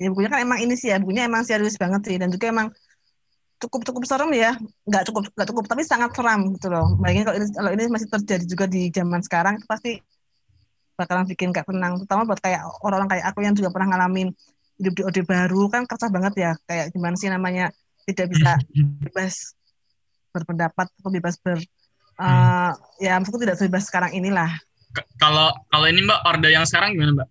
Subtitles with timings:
[0.00, 2.16] ya bukunya kan emang ini sih ya bukunya emang serius banget sih.
[2.16, 2.72] Dan juga emang
[3.60, 4.56] cukup cukup serem ya.
[4.88, 6.96] Nggak cukup nggak cukup tapi sangat seram gitu loh.
[6.96, 9.92] Bayangin kalau ini kalau ini masih terjadi juga di zaman sekarang itu pasti
[10.96, 12.00] bakalan bikin gak tenang.
[12.00, 14.32] Terutama buat kayak orang-orang kayak aku yang juga pernah ngalamin
[14.80, 16.52] hidup di ode baru kan kerasa banget ya.
[16.64, 17.68] Kayak gimana sih namanya
[18.08, 18.56] tidak bisa
[19.04, 19.52] bebas
[20.32, 21.60] berpendapat atau bebas ber
[22.16, 24.48] uh, ya maksudku tidak bebas sekarang inilah.
[25.20, 27.28] Kalau kalau ini mbak orde yang sekarang gimana mbak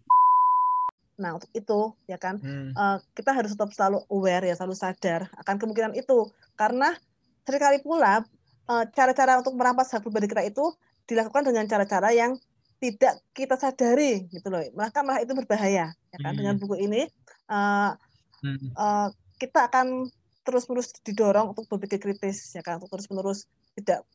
[1.19, 2.71] Nah, untuk itu ya kan hmm.
[2.73, 6.95] uh, kita harus tetap selalu aware ya, selalu sadar akan kemungkinan itu karena
[7.43, 8.21] sering kali pula
[8.69, 10.69] eh, cara-cara untuk merampas hak pribadi kita itu
[11.09, 12.37] dilakukan dengan cara-cara yang
[12.77, 14.61] tidak kita sadari gitu loh.
[14.77, 16.37] Maka malah itu berbahaya ya kan.
[16.37, 16.39] Hmm.
[16.39, 17.09] Dengan buku ini
[17.49, 17.97] uh,
[18.45, 18.77] hmm.
[18.77, 19.09] uh,
[19.41, 20.07] kita akan
[20.45, 24.05] terus-menerus didorong untuk berpikir kritis ya kan, untuk terus-menerus tidak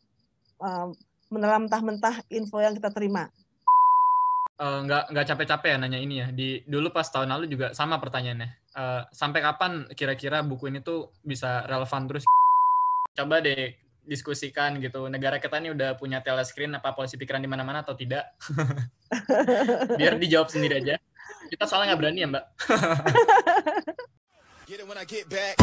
[0.62, 0.94] uh,
[1.28, 3.28] menelan mentah-mentah info yang kita terima
[4.60, 6.26] uh, nggak nggak capek-capek ya nanya ini ya.
[6.30, 8.50] Di dulu pas tahun lalu juga sama pertanyaannya.
[8.74, 12.24] Uh, sampai kapan kira-kira buku ini tuh bisa relevan terus?
[13.14, 15.08] Coba deh diskusikan gitu.
[15.08, 18.36] Negara kita ini udah punya telescreen apa polisi pikiran di mana-mana atau tidak?
[19.98, 20.94] Biar dijawab sendiri aja.
[21.48, 22.44] Kita soalnya nggak berani ya, Mbak.
[24.66, 25.56] get it when I get back.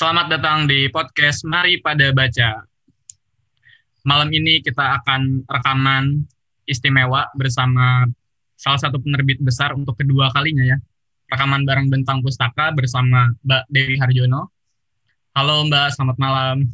[0.00, 2.64] Selamat datang di podcast Mari Pada Baca.
[4.08, 6.24] Malam ini kita akan rekaman
[6.64, 8.08] istimewa bersama
[8.56, 10.80] salah satu penerbit besar untuk kedua kalinya ya.
[11.28, 14.48] Rekaman bareng Bentang Pustaka bersama Mbak Dewi Harjono.
[15.36, 16.64] Halo Mbak, selamat malam.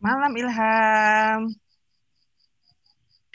[0.00, 1.40] Malam Ilham.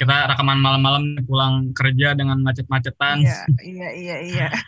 [0.01, 3.21] Kita rekaman malam-malam pulang kerja dengan macet-macetan.
[3.21, 3.37] Iya,
[3.69, 4.47] iya, iya, iya.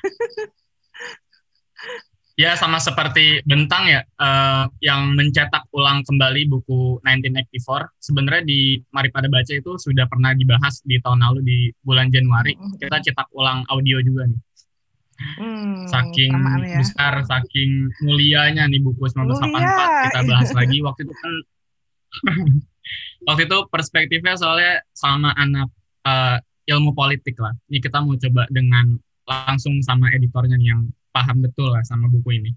[2.38, 7.89] Ya sama seperti Bentang ya uh, yang mencetak ulang kembali buku 1984.
[7.97, 12.53] Sebenarnya di Mari Pada Baca itu sudah pernah dibahas di tahun lalu di bulan Januari.
[12.77, 14.37] Kita cetak ulang audio juga nih.
[15.17, 16.30] Hmm, saking
[16.61, 16.77] ya.
[16.77, 20.05] besar, saking mulianya nih buku 1984 Mulia.
[20.05, 20.77] kita bahas lagi.
[20.86, 21.33] Waktu itu kan
[23.33, 25.73] waktu itu perspektifnya soalnya sama anak
[26.05, 26.37] uh,
[26.70, 27.58] ilmu politik lah.
[27.65, 28.93] Ini kita mau coba dengan
[29.26, 30.86] langsung sama editornya nih yang
[31.17, 32.52] paham betul lah sama buku ini.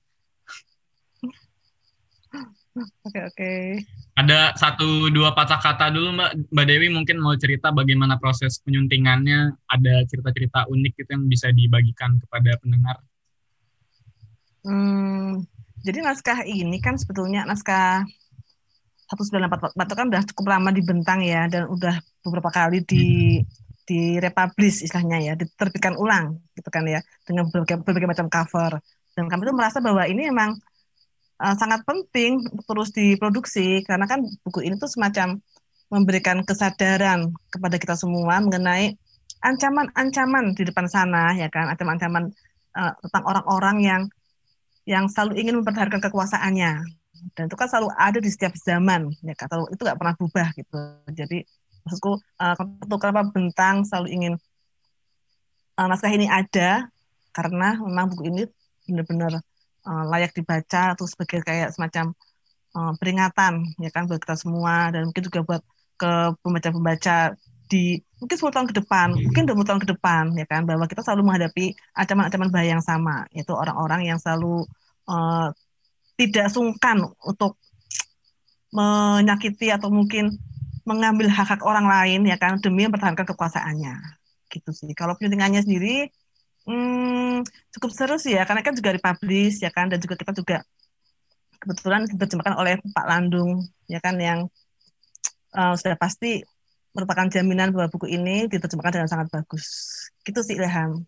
[2.71, 3.35] Oke okay, oke.
[3.35, 3.65] Okay.
[4.15, 9.57] Ada satu dua patah kata dulu Mbak Mbak Dewi mungkin mau cerita bagaimana proses penyuntingannya.
[9.65, 13.01] Ada cerita-cerita unik gitu yang bisa dibagikan kepada pendengar.
[14.61, 15.41] Hmm,
[15.81, 18.05] jadi naskah ini kan sebetulnya naskah
[19.11, 24.87] 1944 itu kan udah cukup lama dibentang ya dan udah beberapa kali di hmm direpublish
[24.87, 28.79] istilahnya ya, diterbitkan ulang gitu kan ya dengan berbagai, berbagai macam cover.
[29.19, 30.55] Dan kami itu merasa bahwa ini memang
[31.43, 32.39] uh, sangat penting
[32.71, 35.43] terus diproduksi karena kan buku ini tuh semacam
[35.91, 38.95] memberikan kesadaran kepada kita semua mengenai
[39.43, 42.31] ancaman-ancaman di depan sana ya kan, ancaman-ancaman
[42.79, 44.03] uh, tentang orang-orang yang
[44.87, 46.73] yang selalu ingin mempertahankan kekuasaannya
[47.37, 50.79] dan itu kan selalu ada di setiap zaman ya kan, itu nggak pernah berubah gitu.
[51.13, 51.45] Jadi
[51.85, 52.55] maksudku uh,
[53.01, 54.35] kenapa bentang selalu ingin
[55.79, 56.89] uh, naskah ini ada
[57.31, 58.43] karena memang buku ini
[58.89, 59.41] benar-benar
[59.87, 62.13] uh, layak dibaca atau sebagai kayak semacam
[62.75, 65.63] uh, peringatan ya kan buat kita semua dan mungkin juga buat
[66.01, 67.37] ke pembaca-pembaca
[67.71, 71.07] di mungkin 10 tahun ke depan, mungkin 20 tahun ke depan ya kan bahwa kita
[71.07, 74.67] selalu menghadapi ancaman-ancaman bahaya yang sama, yaitu orang-orang yang selalu
[75.07, 75.55] uh,
[76.19, 77.57] tidak sungkan untuk
[78.75, 80.35] menyakiti atau mungkin
[80.91, 83.95] mengambil hak-hak orang lain ya kan demi mempertahankan kekuasaannya.
[84.51, 84.91] Gitu sih.
[84.99, 86.11] Kalau penyuntingannya sendiri
[86.67, 87.47] hmm,
[87.79, 88.43] cukup seru sih ya.
[88.43, 90.67] Karena kan juga dipublish ya kan dan juga kita juga
[91.63, 94.51] kebetulan diterjemahkan oleh Pak Landung ya kan yang
[95.55, 96.43] uh, sudah pasti
[96.91, 99.67] merupakan jaminan bahwa buku ini diterjemahkan dengan sangat bagus.
[100.27, 101.07] Gitu sih Ilham.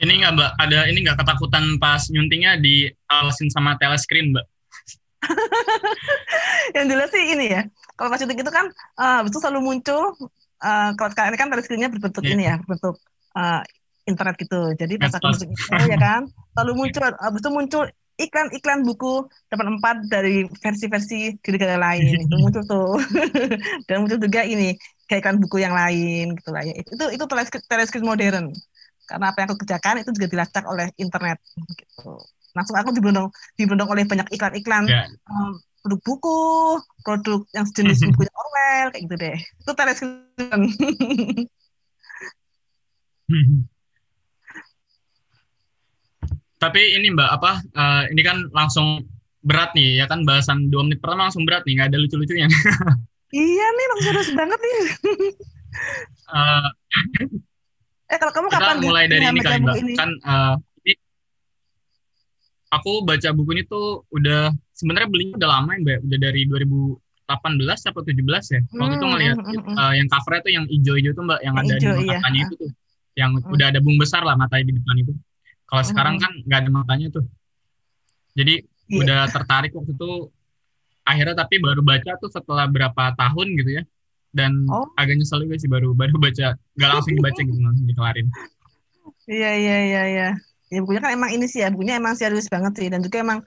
[0.00, 0.50] Ini nggak mbak?
[0.58, 4.48] Ada ini nggak ketakutan pas nyuntingnya di awasin sama telescreen mbak
[6.76, 7.62] yang jelas sih ini ya
[7.96, 10.16] kalau pas syuting itu kan uh, itu selalu muncul
[10.64, 12.32] uh, kalau sekarang ini kan tadi screennya berbentuk yeah.
[12.32, 12.96] ini ya berbentuk
[13.36, 13.60] uh,
[14.08, 14.60] internet gitu.
[14.74, 16.22] Jadi pas aku syuting itu ya kan
[16.56, 17.84] selalu muncul habis itu muncul
[18.20, 22.96] iklan-iklan buku dapat empat dari versi-versi di negara lain itu muncul tuh.
[23.88, 24.76] Dan muncul juga ini
[25.08, 26.74] kayak iklan buku yang lain gitu lah ya.
[26.76, 27.24] Itu itu
[27.68, 28.52] teleskop modern.
[29.08, 31.42] Karena apa yang aku kerjakan itu juga dilacak oleh internet
[31.74, 32.14] gitu
[32.56, 35.06] langsung aku diberondong diberondong oleh banyak iklan-iklan yeah.
[35.30, 36.40] um, produk buku,
[37.04, 39.38] produk yang sejenis bukunya Orwell kayak gitu deh.
[39.64, 40.60] Itu teleskripan.
[46.60, 47.52] Tapi ini Mbak apa?
[47.72, 49.08] Uh, ini kan langsung
[49.40, 52.48] berat nih ya kan bahasan dua menit pertama langsung berat nih nggak ada lucu-lucunya.
[53.32, 54.76] iya nih langsung serius banget nih.
[56.28, 56.68] uh,
[58.12, 59.92] eh kalau kamu kapan mulai dari ini kali Mbak ini?
[59.96, 60.54] kan uh,
[62.70, 67.90] aku baca buku ini tuh udah sebenarnya belinya udah lama ya Mbak udah dari 2018
[67.90, 68.60] atau 17 ya.
[68.78, 71.54] Waktu itu hmm, ngeliat hmm, hmm, uh, yang covernya tuh yang hijau-hijau tuh Mbak yang,
[71.54, 72.46] yang ada hijau, di matanya iya.
[72.46, 72.70] itu tuh.
[73.18, 73.54] Yang hmm.
[73.58, 75.12] udah ada bung besar lah matanya di depan itu.
[75.66, 75.90] Kalau hmm.
[75.90, 77.24] sekarang kan nggak ada matanya tuh.
[78.38, 79.00] Jadi yeah.
[79.02, 80.10] udah tertarik waktu itu
[81.02, 83.84] akhirnya tapi baru baca tuh setelah berapa tahun gitu ya.
[84.30, 84.86] Dan oh.
[84.94, 88.26] agak nyesel juga sih baru baru baca nggak langsung dibaca gitu langsung dikelarin.
[89.26, 90.30] Iya iya iya iya.
[90.70, 93.42] Ya bukunya kan emang ini sih ya, bukunya emang serius banget sih dan juga emang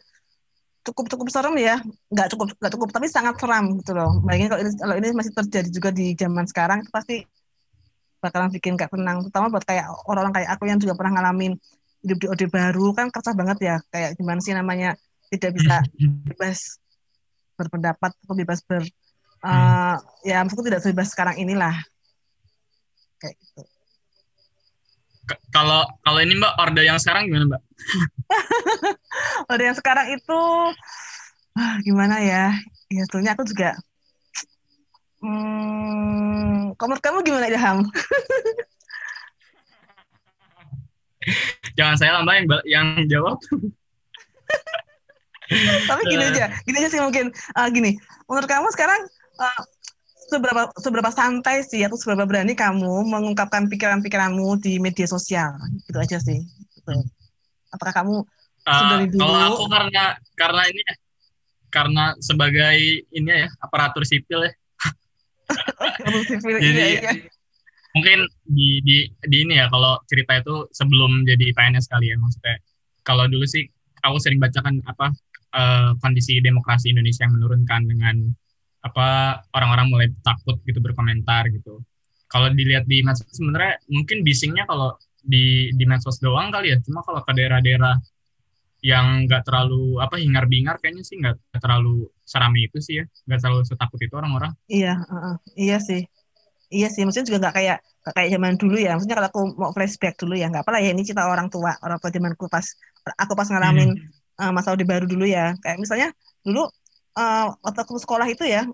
[0.83, 1.79] cukup cukup serem ya.
[2.11, 4.19] Nggak cukup nggak cukup tapi sangat seram gitu loh.
[4.27, 7.15] Bayangin kalau ini kalau ini masih terjadi juga di zaman sekarang itu pasti
[8.19, 9.23] bakalan bikin gak tenang.
[9.27, 11.55] Terutama buat kayak orang-orang kayak aku yang juga pernah ngalamin
[12.03, 14.99] hidup di ode baru kan kerasa banget ya kayak gimana sih namanya
[15.31, 15.79] tidak bisa
[16.27, 16.59] bebas
[17.55, 18.83] berpendapat atau bebas ber
[19.47, 19.95] uh,
[20.27, 21.79] ya maksudku tidak bebas sekarang inilah.
[23.23, 23.72] Kayak gitu
[25.53, 27.61] kalau kalau ini Mbak orde yang sekarang gimana Mbak?
[29.51, 30.41] orde yang sekarang itu
[31.57, 32.53] ah, gimana ya?
[32.93, 33.73] Ya sebetulnya aku juga
[35.23, 37.83] hmm, menurut kamu gimana Ilham?
[41.79, 43.39] Jangan saya lah Mbak yang, yang jawab.
[45.89, 47.99] Tapi gini aja, gini aja sih mungkin uh, gini.
[48.25, 48.99] Menurut kamu sekarang
[49.37, 49.61] uh,
[50.29, 55.55] seberapa seberapa santai sih atau seberapa berani kamu mengungkapkan pikiran-pikiranmu di media sosial?
[55.87, 56.39] Gitu aja sih.
[56.43, 56.93] Gitu.
[57.73, 58.15] apakah kamu
[58.69, 59.23] uh, dari dulu?
[59.25, 60.03] kalau aku karena
[60.37, 60.81] karena ini
[61.73, 62.77] karena sebagai
[63.09, 64.53] ini ya aparatur sipil ya.
[66.29, 67.11] Sipil, jadi iya, iya.
[67.97, 72.57] mungkin di, di di ini ya kalau cerita itu sebelum jadi PNS kali ya maksudnya.
[73.03, 73.65] Kalau dulu sih
[74.05, 75.11] aku sering bacakan apa
[75.57, 78.15] uh, kondisi demokrasi Indonesia yang menurunkan dengan
[78.83, 81.79] apa orang-orang mulai takut gitu berkomentar gitu.
[82.27, 86.77] Kalau dilihat di medsos sebenarnya mungkin bisingnya kalau di di medsos doang kali ya.
[86.83, 87.95] Cuma kalau ke daerah-daerah
[88.83, 93.39] yang nggak terlalu apa hingar bingar kayaknya sih nggak terlalu serami itu sih ya nggak
[93.39, 96.03] terlalu setakut itu orang-orang iya uh, iya sih
[96.67, 99.71] iya sih maksudnya juga nggak kayak gak kayak zaman dulu ya maksudnya kalau aku mau
[99.71, 102.67] flashback dulu ya nggak apa lah ya ini cerita orang tua orang tua zamanku pas
[103.15, 104.43] aku pas ngalamin hmm.
[104.43, 106.11] uh, masa orde baru dulu ya kayak misalnya
[106.43, 106.67] dulu
[107.17, 108.67] uh, waktu sekolah itu ya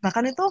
[0.00, 0.44] bahkan itu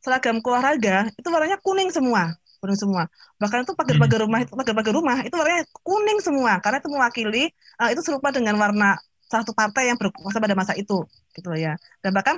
[0.00, 3.08] seragam olahraga itu warnanya kuning semua kuning semua.
[3.40, 7.44] Bahkan itu pagar-pagar rumah itu pagar-pagar rumah itu warnanya kuning semua karena itu mewakili
[7.80, 11.74] uh, itu serupa dengan warna satu partai yang berkuasa pada masa itu gitu ya.
[12.04, 12.36] Dan bahkan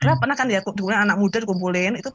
[0.00, 2.08] karena pernah kan ya kemudian anak muda dikumpulin itu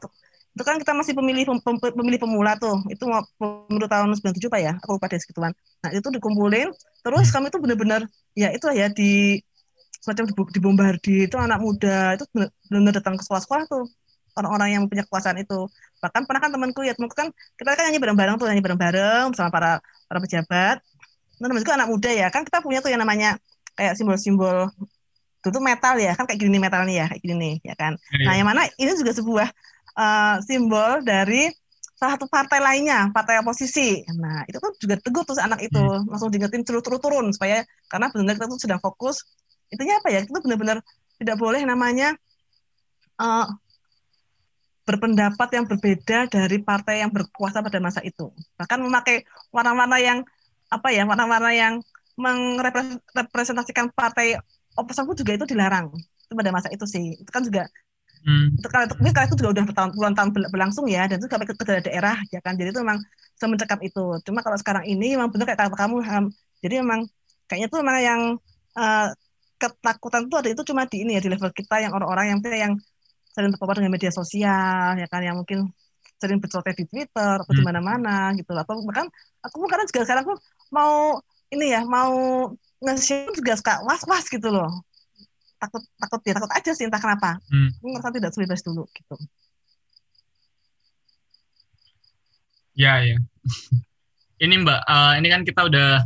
[0.54, 4.46] itu kan kita masih pemilih pem, pem, pemilih pemula tuh itu mau pemilu tahun 97
[4.46, 5.52] pak ya aku lupa deh segituan.
[5.82, 6.70] Nah itu dikumpulin
[7.02, 9.42] terus kami itu benar-benar ya itu ya di
[10.04, 13.88] semacam dibombardir itu anak muda itu benar-benar datang ke sekolah-sekolah tuh.
[14.36, 15.64] Orang-orang yang punya kekuasaan itu.
[16.04, 19.48] Bahkan pernah kan temanku ya temanku kan kita kan nyanyi bareng-bareng tuh nyanyi bareng-bareng bersama
[19.48, 19.72] para
[20.04, 20.76] para pejabat.
[21.40, 23.40] Nah temanku anak muda ya kan kita punya tuh yang namanya
[23.72, 24.68] kayak simbol-simbol
[25.40, 27.92] itu tuh metal ya kan kayak gini metal nih ya kayak gini nih ya kan.
[28.12, 29.48] Ya, nah yang mana ini juga sebuah
[29.96, 31.48] uh, simbol dari
[31.94, 34.02] salah satu partai lainnya, partai oposisi.
[34.18, 36.10] Nah, itu tuh juga teguh tuh anak itu, hmm.
[36.10, 39.22] langsung diingetin turun turun supaya karena benar kita tuh sedang fokus
[39.70, 40.20] itunya apa ya?
[40.24, 40.80] Itu benar-benar
[41.20, 42.16] tidak boleh namanya
[43.20, 43.46] uh,
[44.84, 48.28] berpendapat yang berbeda dari partai yang berkuasa pada masa itu.
[48.60, 50.18] Bahkan memakai warna-warna yang
[50.68, 51.74] apa ya warna-warna yang
[52.14, 54.38] merepresentasikan partai
[54.76, 55.88] oposisi juga itu dilarang.
[56.28, 57.16] Itu pada masa itu sih.
[57.16, 57.64] Itu kan juga
[58.24, 58.60] hmm.
[58.60, 61.48] itu kalau itu, kalau itu juga udah bertahun puluhan tahun berlangsung ya dan itu sampai
[61.48, 62.54] ke, ke daerah ya kan?
[62.60, 63.00] Jadi itu memang
[63.40, 64.20] semencekap itu.
[64.28, 65.96] Cuma kalau sekarang ini memang benar kayak kata kamu
[66.64, 67.04] jadi memang
[67.44, 68.20] kayaknya itu memang yang
[68.76, 69.08] uh,
[69.72, 72.72] ketakutan itu ada itu cuma di ini ya di level kita yang orang-orang yang yang
[73.34, 75.70] sering terpapar dengan media sosial ya kan yang mungkin
[76.22, 77.58] sering berceloteh di Twitter atau hmm.
[77.58, 79.10] di mana-mana gitu atau bahkan
[79.42, 80.34] aku pun kadang juga sekarang aku
[80.70, 81.18] mau
[81.50, 82.14] ini ya mau
[82.80, 84.70] nge-share juga suka was-was gitu loh.
[85.58, 87.40] Takut takut ya takut aja sih entah kenapa.
[87.48, 87.70] Hmm.
[87.80, 89.16] aku ngerasa tidak sebebas dulu gitu.
[92.74, 93.18] Ya ya.
[94.44, 96.04] Ini mbak uh, ini kan kita udah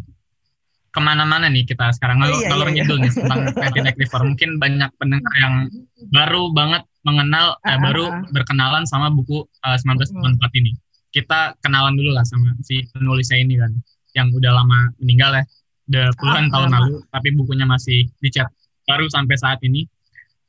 [0.99, 3.05] ke mana-mana nih kita sekarang kalau oh, iya, iya, ngidul iya.
[3.07, 3.41] nih tentang
[3.87, 5.55] Active Mungkin banyak pendengar yang
[6.17, 10.75] baru banget mengenal, uh, eh, baru uh, berkenalan sama buku uh, 1994 ini.
[11.15, 13.73] Kita kenalan dulu lah sama si penulisnya ini kan,
[14.19, 15.45] yang udah lama meninggal ya,
[15.89, 18.51] udah puluhan uh, tahun uh, lalu, tapi bukunya masih dicat
[18.85, 19.87] baru sampai saat ini.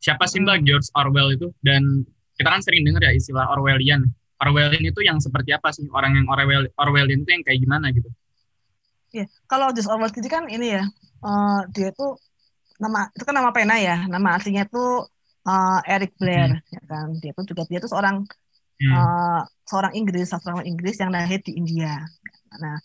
[0.01, 1.53] Siapa sih Mbak George Orwell itu?
[1.62, 2.03] Dan
[2.36, 4.01] kita kan sering dengar ya istilah Orwellian.
[4.41, 5.86] Orwellian itu yang seperti apa sih?
[5.94, 8.10] Orang yang Orwell Orwellian itu yang kayak gimana gitu?
[9.10, 10.84] Ya, kalau George Orwell itu kan ini ya,
[11.25, 12.08] uh, dia itu
[12.78, 14.84] nama itu kan nama pena ya, nama aslinya itu
[15.50, 16.74] uh, Eric Blair, hmm.
[16.74, 17.08] ya kan.
[17.18, 18.22] Dia itu juga dia itu seorang
[18.80, 18.94] hmm.
[18.94, 22.06] uh, seorang Inggris, seorang Inggris yang lahir di India.
[22.62, 22.78] Nah,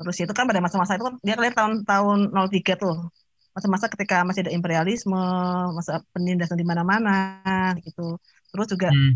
[0.00, 2.96] terus itu kan pada masa-masa itu kan dia lahir tahun-tahun 03 tuh.
[3.56, 5.24] Masa-masa ketika masih ada imperialisme,
[5.72, 8.20] masa penindasan di mana-mana gitu.
[8.52, 9.14] Terus juga hmm.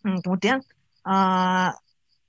[0.00, 0.64] Hmm, kemudian
[1.04, 1.70] uh,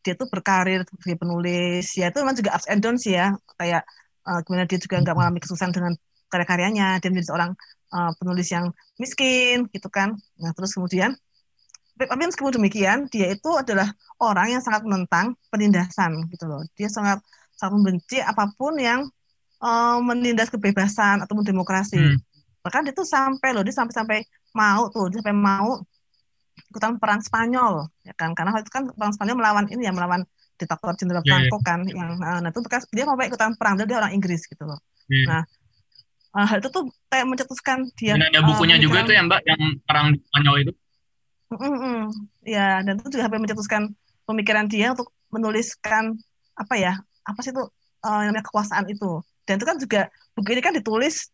[0.02, 1.86] dia tuh berkarir sebagai penulis.
[1.98, 3.34] Ya itu memang juga ups and downs ya.
[3.58, 3.86] Kayak
[4.26, 5.94] uh, gimana dia juga nggak mengalami kesusahan dengan
[6.30, 7.00] karya-karyanya.
[7.02, 7.52] Dia menjadi seorang
[7.94, 10.18] uh, penulis yang miskin gitu kan.
[10.42, 11.14] Nah terus kemudian
[12.02, 13.86] tapi meskipun demikian dia itu adalah
[14.18, 16.66] orang yang sangat menentang penindasan gitu loh.
[16.74, 17.22] Dia sangat
[17.54, 19.06] sangat membenci apa pun yang
[19.62, 22.02] uh, menindas kebebasan ataupun demokrasi.
[22.02, 22.20] Hmm.
[22.62, 24.20] bahkan dia tuh sampai loh dia sampai sampai
[24.54, 25.82] mau tuh dia sampai mau
[26.72, 28.32] ikutan perang Spanyol ya kan?
[28.32, 30.24] Karena itu kan perang Spanyol melawan ini ya melawan
[30.56, 31.66] diktator Jenderal yeah, Franco yeah.
[31.66, 34.80] kan yang nah itu bekas dia mau ikutan perang dia orang Inggris gitu loh.
[35.12, 35.28] Yeah.
[35.28, 35.42] nah
[36.38, 39.42] uh, hal itu tuh kayak mencetuskan dia dan ada bukunya uh, juga tuh ya mbak
[39.44, 40.74] yang perang Spanyol itu?
[41.52, 42.00] Mm -mm,
[42.48, 43.82] ya dan itu juga sampai mencetuskan
[44.24, 46.16] pemikiran dia untuk menuliskan
[46.56, 46.94] apa ya
[47.28, 47.64] apa sih itu
[48.06, 49.22] uh, namanya kekuasaan itu.
[49.46, 50.02] Dan itu kan juga
[50.38, 51.30] buku ini kan ditulis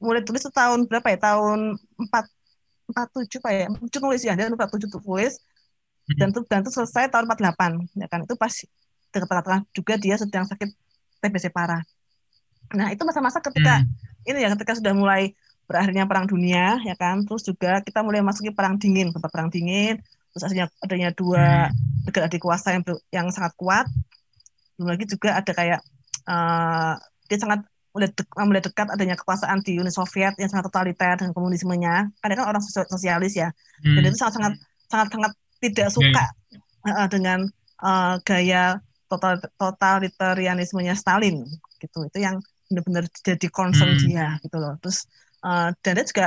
[0.00, 1.18] mulai tulis tahun berapa ya?
[1.20, 2.24] Tahun empat
[2.90, 3.66] empat tujuh pak ya?
[3.70, 5.38] Tujuh nulis ya dia empat tujuh tulis.
[6.10, 6.16] Hmm.
[6.18, 8.26] dan itu dan itu selesai tahun empat delapan ya kan?
[8.26, 8.50] Itu pas
[9.14, 10.70] tengah-tengah juga dia sedang sakit
[11.22, 11.82] TBC parah.
[12.74, 14.30] Nah itu masa-masa ketika hmm.
[14.30, 15.34] ini ya ketika sudah mulai
[15.70, 17.22] berakhirnya perang dunia ya kan?
[17.22, 20.02] Terus juga kita mulai masuki perang dingin tempat perang dingin.
[20.34, 22.10] Terus adanya adanya dua hmm.
[22.10, 22.82] negara dikuasa yang
[23.14, 23.86] yang sangat kuat.
[24.74, 25.80] Belum lagi juga ada kayak
[26.26, 26.94] uh,
[27.30, 31.34] dia sangat mulai, de mulai dekat adanya kekuasaan di Uni Soviet yang sangat totaliter dengan
[31.34, 33.50] komunismenya karena kan orang sosialis ya
[33.82, 33.94] hmm.
[33.98, 34.54] dan itu sangat sangat
[34.90, 36.24] sangat sangat tidak suka
[36.86, 36.96] yeah.
[37.04, 37.38] uh, dengan
[37.82, 38.78] uh, gaya
[39.10, 41.42] total totalitarianismenya Stalin
[41.82, 42.38] gitu itu yang
[42.70, 44.02] benar-benar jadi concern hmm.
[44.06, 45.10] dia gitu loh terus
[45.42, 46.26] uh, dan dia juga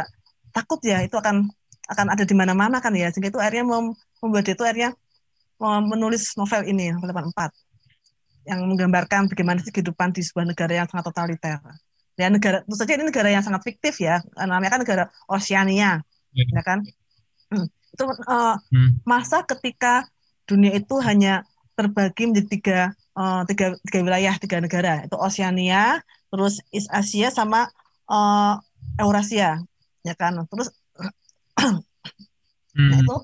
[0.51, 1.47] takut ya itu akan
[1.87, 4.91] akan ada di mana-mana kan ya sehingga itu akhirnya mem membuat dia itu akhirnya
[5.63, 7.23] menulis novel ini 84
[8.43, 11.59] yang menggambarkan bagaimana kehidupan di sebuah negara yang sangat totaliter.
[12.13, 16.43] Ya negara, tentu saja ini negara yang sangat fiktif ya, namanya kan negara Oceania, ya,
[16.45, 16.85] ya kan?
[17.49, 17.65] Hmm.
[17.89, 19.01] Itu uh, hmm.
[19.01, 20.05] masa ketika
[20.45, 21.41] dunia itu hanya
[21.73, 22.79] terbagi menjadi tiga,
[23.17, 27.65] uh, tiga, tiga wilayah, tiga negara, itu Oceania, terus East Asia sama
[28.05, 28.61] uh,
[29.01, 29.65] Eurasia,
[30.05, 30.37] ya kan?
[30.45, 30.69] Terus,
[32.77, 32.89] hmm.
[32.93, 33.15] nah itu,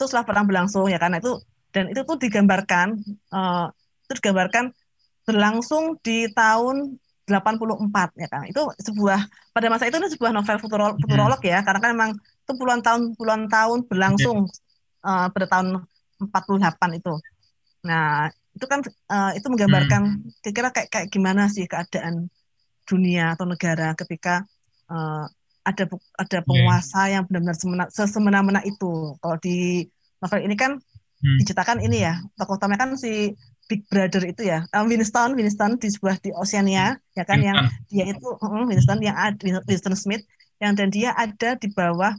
[0.00, 1.12] setelah perang berlangsung ya kan?
[1.20, 3.00] Itu dan itu tuh digambarkan
[3.32, 3.72] uh,
[4.12, 4.76] itu digambarkan
[5.24, 8.44] berlangsung di tahun 84 ya kan.
[8.50, 9.24] Itu sebuah
[9.56, 13.16] pada masa itu itu sebuah novel futurolog, futurolog ya karena kan memang itu puluhan tahun
[13.16, 14.44] puluhan tahun berlangsung
[15.06, 15.66] uh, pada tahun
[16.20, 17.14] 48 itu.
[17.88, 20.42] Nah, itu kan uh, itu menggambarkan hmm.
[20.44, 22.28] kira-kira kayak kayak gimana sih keadaan
[22.84, 24.44] dunia atau negara ketika
[24.90, 25.24] uh,
[25.62, 25.84] ada
[26.18, 27.12] ada penguasa yeah.
[27.18, 27.56] yang benar-benar
[27.94, 29.14] semena-mena itu.
[29.22, 29.86] Kalau di
[30.18, 31.38] novel ini kan hmm.
[31.42, 33.32] diceritakan ini ya, tokoh utamanya kan si
[33.70, 34.66] Big Brother itu ya.
[34.74, 39.16] Um, Winston Winston di sebuah di Oceania ya kan yang dia itu um, Winston yang
[39.68, 40.24] Winston Smith
[40.62, 42.14] yang dan dia ada di bawah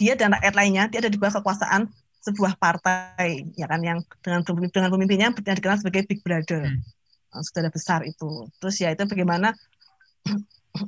[0.00, 1.88] dia dan rakyat lainnya dia ada di bawah kekuasaan
[2.20, 6.68] sebuah partai ya kan yang dengan dengan pemimpinnya yang dikenal sebagai Big Brother.
[7.30, 7.46] Hmm.
[7.46, 8.50] saudara besar itu.
[8.58, 9.54] Terus ya itu bagaimana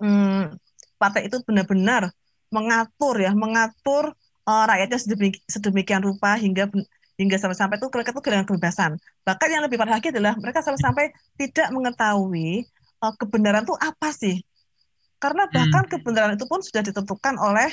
[0.01, 0.51] um,
[1.01, 2.11] partai itu benar-benar
[2.53, 4.13] mengatur ya mengatur
[4.45, 6.69] uh, rakyatnya sedemikian, sedemikian rupa hingga
[7.21, 8.91] hingga sampai-sampai itu mereka tuh kehilangan kebebasan.
[9.25, 12.65] Bahkan yang lebih parah lagi adalah mereka sampai-sampai tidak mengetahui
[13.05, 14.41] uh, kebenaran itu apa sih.
[15.21, 15.93] Karena bahkan hmm.
[15.93, 17.71] kebenaran itu pun sudah ditentukan oleh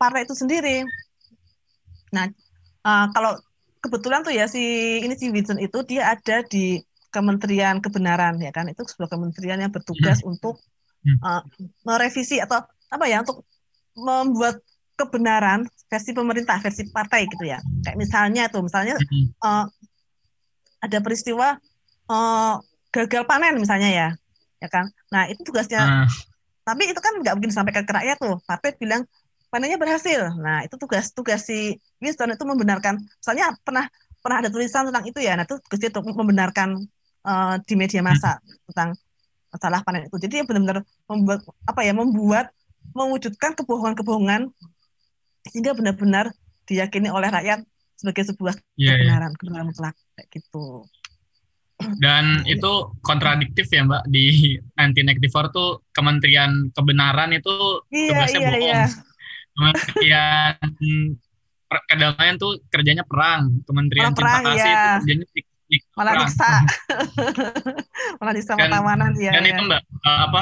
[0.00, 0.86] partai itu sendiri.
[2.14, 2.30] Nah,
[2.86, 3.36] uh, kalau
[3.82, 4.62] kebetulan tuh ya si
[5.02, 9.72] ini si Vincent itu dia ada di Kementerian Kebenaran ya kan itu sebuah kementerian yang
[9.72, 10.36] bertugas hmm.
[10.36, 10.60] untuk
[11.24, 11.40] uh,
[11.88, 12.60] merevisi atau
[12.92, 13.48] apa ya untuk
[13.96, 14.60] membuat
[14.98, 17.62] kebenaran versi pemerintah, versi partai gitu ya.
[17.86, 18.98] Kayak misalnya tuh, misalnya
[19.46, 19.64] uh,
[20.82, 21.54] ada peristiwa
[22.10, 22.54] uh,
[22.90, 24.08] gagal panen misalnya ya,
[24.58, 24.90] ya kan.
[25.14, 26.04] Nah itu tugasnya.
[26.04, 26.08] Uh.
[26.66, 28.36] Tapi itu kan nggak mungkin sampai ke rakyat tuh.
[28.44, 29.06] Partai bilang
[29.48, 30.28] panennya berhasil.
[30.36, 33.00] Nah itu tugas-tugas si Winston itu membenarkan.
[33.00, 33.88] Misalnya pernah
[34.20, 35.38] pernah ada tulisan tentang itu ya.
[35.38, 36.76] Nah itu tugasnya untuk membenarkan
[37.24, 38.36] uh, di media massa
[38.68, 38.92] tentang
[39.48, 40.16] masalah panen itu.
[40.20, 42.52] Jadi benar-benar membuat apa ya membuat
[42.92, 44.52] mewujudkan kebohongan-kebohongan
[45.50, 46.32] sehingga benar-benar
[46.68, 47.64] diyakini oleh rakyat
[47.98, 49.02] sebagai sebuah yeah, iya.
[49.02, 49.38] kebenaran, yeah.
[49.40, 50.66] kebenaran mutlak kayak gitu.
[52.02, 58.66] Dan itu kontradiktif ya Mbak di 1994 tuh Kementerian Kebenaran itu yeah, tugasnya yeah, bohong.
[58.66, 58.88] Yeah.
[59.58, 60.54] Kementerian
[61.68, 64.74] kedamaian tuh kerjanya perang, Kementerian oh, Cinta Kasih yeah.
[64.74, 65.26] itu kerjanya
[65.92, 66.48] malah bisa
[68.18, 69.52] malah bisa pertawanan ya dan ya.
[69.52, 70.40] itu mbak uh, apa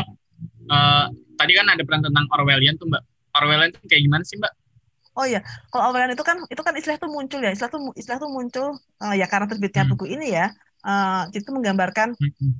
[0.70, 3.02] uh, tadi kan ada peran tentang Orwellian tuh mbak
[3.34, 4.52] Orwellian itu kayak gimana sih mbak
[5.16, 5.40] Oh iya,
[5.72, 8.66] kalau Orwellian itu kan itu kan istilah itu muncul ya, istilah itu istilah itu muncul
[9.00, 9.90] uh, ya karena terbitnya hmm.
[9.96, 10.52] buku ini ya,
[10.84, 12.52] uh, itu menggambarkan hmm.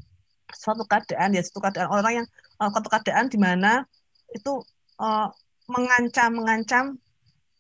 [0.56, 3.84] suatu keadaan ya suatu keadaan orang yang uh, suatu keadaan di mana
[4.32, 4.64] itu
[4.96, 5.28] uh,
[5.68, 6.84] mengancam mengancam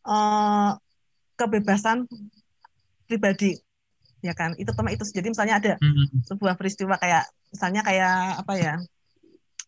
[0.08, 0.80] uh,
[1.36, 2.08] kebebasan
[3.04, 3.60] pribadi
[4.24, 6.26] ya kan itu tema itu jadi misalnya ada hmm.
[6.26, 8.74] sebuah peristiwa kayak misalnya kayak apa ya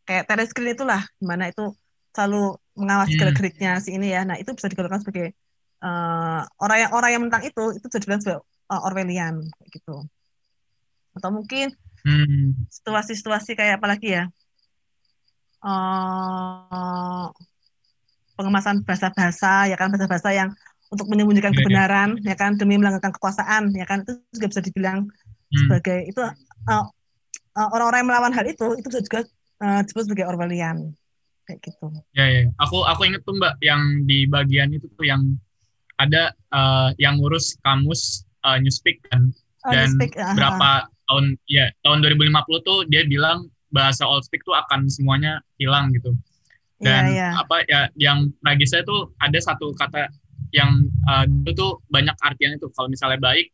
[0.09, 1.71] kayak teres screen itulah mana itu
[2.15, 3.21] selalu mengawasi hmm.
[3.21, 5.35] gerak-geriknya si ini ya nah itu bisa digunakan sebagai
[5.83, 9.35] uh, orang yang orang yang mentang itu itu bisa dibilang sebagai uh, Orwellian
[9.73, 10.07] gitu
[11.19, 11.75] atau mungkin
[12.07, 12.69] hmm.
[12.71, 13.59] situasi-situasi hmm.
[13.59, 14.25] kayak apa lagi ya
[15.67, 17.27] uh,
[18.39, 20.51] pengemasan bahasa-bahasa ya kan bahasa-bahasa yang
[20.89, 21.65] untuk menyembunyikan yeah, iya.
[21.67, 22.33] kebenaran yeah.
[22.33, 25.59] ya kan demi melanggarkan kekuasaan ya kan itu juga bisa dibilang hmm.
[25.67, 26.85] sebagai itu uh,
[27.59, 29.21] uh, orang-orang yang melawan hal itu itu bisa juga
[29.61, 30.95] uh, disebut sebagai Orwellian
[31.49, 31.89] kayak gitu.
[32.13, 35.25] Ya ya, aku aku inget tuh mbak yang di bagian itu tuh yang
[35.97, 39.33] ada uh, yang ngurus kamus uh, Newspeak kan
[39.65, 44.45] oh, dan Newspeak, uh, berapa tahun ya tahun 2050 tuh dia bilang bahasa Old Speak
[44.45, 46.13] tuh akan semuanya hilang gitu.
[46.79, 47.43] Dan yeah, yeah.
[47.43, 50.13] apa ya yang tragisnya tuh ada satu kata
[50.55, 53.51] yang uh, itu tuh banyak artiannya tuh kalau misalnya baik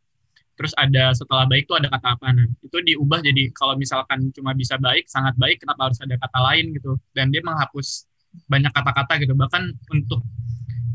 [0.54, 2.26] terus ada setelah baik tuh ada kata apa?
[2.30, 6.38] Nah itu diubah jadi kalau misalkan cuma bisa baik sangat baik kenapa harus ada kata
[6.50, 6.94] lain gitu?
[7.10, 8.06] Dan dia menghapus
[8.46, 9.34] banyak kata-kata gitu.
[9.34, 10.22] Bahkan untuk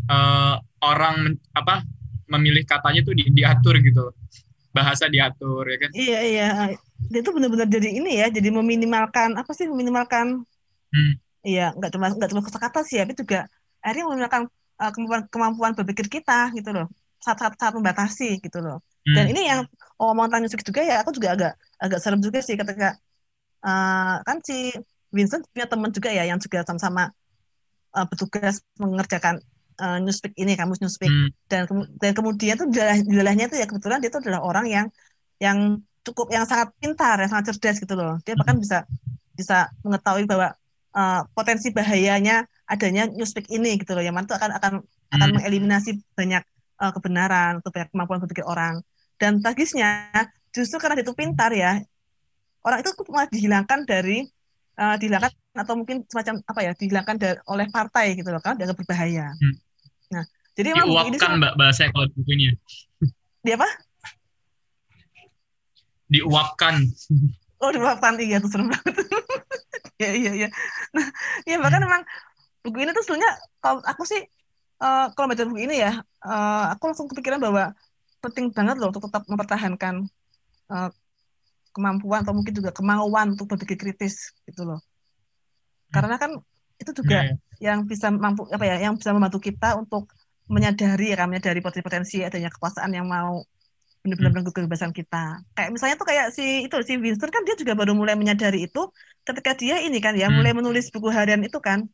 [0.07, 1.83] uh, orang apa
[2.31, 4.15] memilih katanya tuh di, diatur gitu.
[4.71, 5.89] Bahasa diatur ya kan?
[5.91, 6.47] Iya iya.
[7.11, 10.43] Dia tuh benar-benar jadi ini ya jadi meminimalkan apa sih meminimalkan
[10.91, 11.13] hmm.
[11.47, 13.47] iya nggak cuma nggak cuma kata-kata sih tapi juga
[13.79, 14.43] akhirnya meminimalkan
[14.79, 16.87] uh, kemampuan kemampuan berpikir kita gitu loh.
[17.19, 19.15] Saat saat, saat membatasi gitu loh hmm.
[19.17, 19.61] dan ini yang
[19.99, 22.95] omong tanya juga ya aku juga agak agak serem juga sih ketika
[23.65, 24.71] uh, kan si
[25.09, 27.09] Vincent punya teman juga ya yang juga sama-sama
[27.97, 29.41] uh, bertugas mengerjakan
[29.81, 31.29] uh, newspeak ini kamus newspeak hmm.
[31.49, 31.65] dan
[31.97, 34.85] dan kemudian tuh di itu ya kebetulan dia itu adalah orang yang
[35.41, 38.63] yang cukup yang sangat pintar yang sangat cerdas gitu loh dia bahkan hmm.
[38.63, 38.77] bisa
[39.33, 40.53] bisa mengetahui bahwa
[40.93, 45.15] uh, potensi bahayanya adanya newspeak ini gitu loh yang mana itu akan akan hmm.
[45.15, 46.43] akan mengeliminasi banyak
[46.79, 48.83] uh, kebenaran atau banyak kemampuan berpikir orang
[49.19, 50.09] dan tragisnya
[50.55, 51.77] justru karena itu pintar ya.
[52.63, 54.23] Orang itu malah dihilangkan dari
[54.79, 58.55] uh, dihilangkan atau mungkin semacam apa ya dihilangkan dari, oleh partai gitu loh kan?
[58.55, 59.35] Dianggap berbahaya.
[59.35, 59.55] Hmm.
[60.09, 60.25] nah
[60.57, 62.55] jadi memang ini mbak bahasa kalau bukunya.
[63.43, 63.67] Di apa?
[66.09, 66.83] Diuapkan.
[67.61, 68.17] Oh diuapkan.
[68.17, 68.95] Iya tuh serem banget.
[69.99, 70.47] Ya iya iya.
[70.95, 71.03] Nah
[71.43, 72.07] ya bahkan memang
[72.63, 74.23] buku ini tuh sebenarnya kalau aku sih
[74.79, 75.91] uh, kalau baca buku ini ya
[76.23, 77.75] uh, aku langsung kepikiran bahwa
[78.19, 80.05] penting banget loh untuk tetap mempertahankan
[80.71, 80.89] uh,
[81.71, 85.93] kemampuan atau mungkin juga kemauan untuk berpikir kritis gitu loh hmm.
[85.95, 86.31] karena kan
[86.79, 87.35] itu juga yeah.
[87.59, 87.75] Iya.
[87.75, 90.07] yang bisa mampu apa ya yang bisa membantu kita untuk
[90.49, 93.43] menyadari ya kan menyadari potensi-potensi adanya kekuasaan yang mau
[93.99, 95.43] benar-benar mengganggu kebebasan kita.
[95.53, 98.81] Kayak misalnya tuh kayak si itu si Winston kan dia juga baru mulai menyadari itu
[99.27, 100.39] ketika dia ini kan ya hmm.
[100.39, 101.85] mulai menulis buku harian itu kan.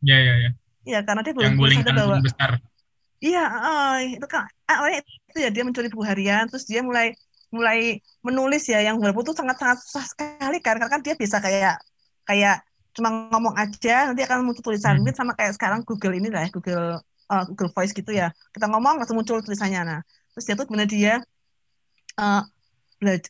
[0.00, 0.50] Iya iya iya.
[0.80, 2.50] Iya karena dia belum sadar bahwa besar.
[3.20, 7.14] Iya, uh, itu kan awalnya itu ya dia mencuri buku harian terus dia mulai
[7.50, 11.78] mulai menulis ya yang walaupun itu sangat-sangat susah sekali kan karena kan dia bisa kayak
[12.26, 12.62] kayak
[12.94, 14.98] cuma ngomong aja nanti akan muncul tulisan.
[14.98, 15.14] Hmm.
[15.14, 16.98] sama kayak sekarang Google ini lah ya, Google
[17.30, 18.34] uh, Google Voice gitu ya.
[18.54, 19.82] Kita ngomong langsung muncul tulisannya.
[19.86, 20.00] Nah
[20.34, 21.14] terus dia tuh kemudian dia
[22.18, 22.42] uh,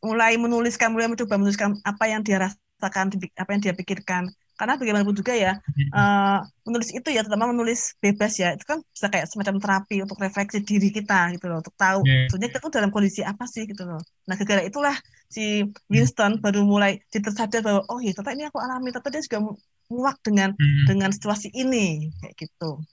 [0.04, 4.28] mulai menuliskan mulai mencoba menuliskan apa yang dia rasakan apa yang dia pikirkan
[4.60, 5.56] karena bagaimanapun juga ya
[5.96, 10.20] uh, menulis itu ya terutama menulis bebas ya itu kan bisa kayak semacam terapi untuk
[10.20, 12.28] refleksi diri kita gitu loh untuk tahu yeah.
[12.28, 14.92] sebenarnya kita tuh dalam kondisi apa sih gitu loh nah gara-gara itulah
[15.32, 19.38] si Winston baru mulai tersadar bahwa oh iya ternyata ini aku alami ternyata dia juga
[19.88, 20.84] muak dengan hmm.
[20.84, 22.84] dengan situasi ini kayak gitu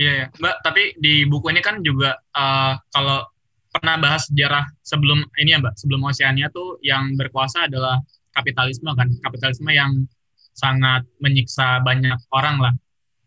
[0.00, 0.26] Iya, ya.
[0.32, 0.56] Mbak.
[0.64, 3.20] Tapi di buku ini kan juga uh, kalau
[3.68, 8.00] pernah bahas sejarah sebelum ini ya, Mbak, sebelum Oceania tuh yang berkuasa adalah
[8.34, 10.06] kapitalisme kan, kapitalisme yang
[10.54, 12.74] sangat menyiksa banyak orang lah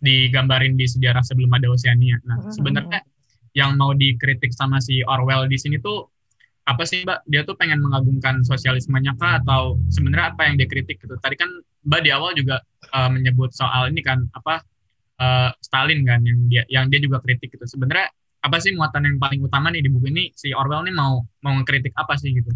[0.04, 2.20] digambarin di sejarah sebelum ada Oceania.
[2.28, 2.54] Nah, mm-hmm.
[2.54, 3.00] sebenarnya
[3.56, 6.12] yang mau dikritik sama si Orwell di sini tuh
[6.64, 7.28] apa sih Mbak?
[7.28, 11.16] Dia tuh pengen mengagungkan sosialismenya kah atau sebenarnya apa yang dia kritik gitu?
[11.20, 11.48] Tadi kan
[11.88, 12.60] Mbak di awal juga
[12.92, 14.64] uh, menyebut soal ini kan apa
[15.20, 17.64] uh, Stalin kan yang dia yang dia juga kritik gitu.
[17.68, 18.12] Sebenarnya
[18.44, 21.54] apa sih muatan yang paling utama nih di buku ini si Orwell nih mau mau
[21.56, 22.52] mengkritik apa sih gitu?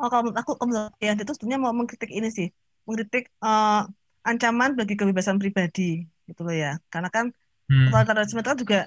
[0.00, 2.48] Oh kalau aku kalau ya itu sebenarnya mau mengkritik ini sih,
[2.88, 3.84] mengkritik uh,
[4.24, 6.80] ancaman bagi kebebasan pribadi gitu loh ya.
[6.88, 7.28] Karena kan
[7.68, 7.92] hmm.
[7.92, 8.78] totalitarisme itu kan juga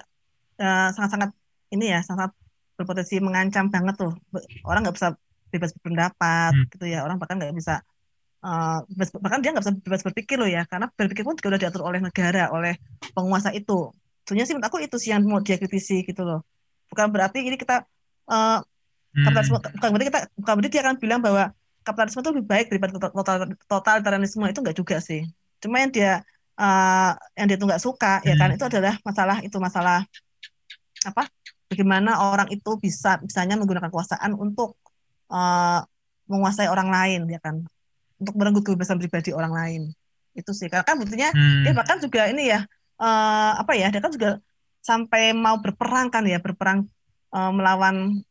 [0.54, 1.30] sangat sangat-sangat
[1.74, 2.30] ini ya sangat
[2.78, 4.12] berpotensi mengancam banget tuh
[4.66, 5.08] orang nggak bisa
[5.50, 6.70] bebas berpendapat hmm.
[6.74, 7.82] gitu ya orang bahkan nggak bisa
[8.42, 8.82] uh,
[9.22, 12.00] bahkan dia nggak bisa bebas berpikir loh ya karena berpikir pun juga udah diatur oleh
[12.02, 12.74] negara oleh
[13.14, 13.90] penguasa itu
[14.26, 16.42] sebenarnya sih menurut aku itu sih yang mau dia kritisi gitu loh
[16.90, 17.86] bukan berarti ini kita
[18.30, 18.58] uh,
[19.14, 19.74] kapitalisme hmm.
[19.78, 21.44] bukan berarti kita bukan berarti dia akan bilang bahwa
[21.86, 23.36] kapitalisme itu lebih baik daripada total
[23.70, 25.22] totalitarianisme itu enggak juga sih
[25.62, 26.12] cuma yang dia
[26.58, 28.26] uh, yang dia tuh nggak suka hmm.
[28.26, 28.56] ya kan hmm.
[28.58, 29.98] itu adalah masalah itu masalah
[31.04, 31.28] apa
[31.70, 34.78] bagaimana orang itu bisa misalnya menggunakan kekuasaan untuk
[35.30, 35.84] uh,
[36.26, 37.62] menguasai orang lain ya kan
[38.18, 39.82] untuk merenggut kebebasan pribadi orang lain
[40.34, 41.62] itu sih karena kan buktinya hmm.
[41.62, 42.66] dia bahkan juga ini ya
[42.98, 44.40] uh, apa ya dia kan juga
[44.84, 46.88] sampai mau berperang kan ya berperang
[47.32, 48.24] uh, melawan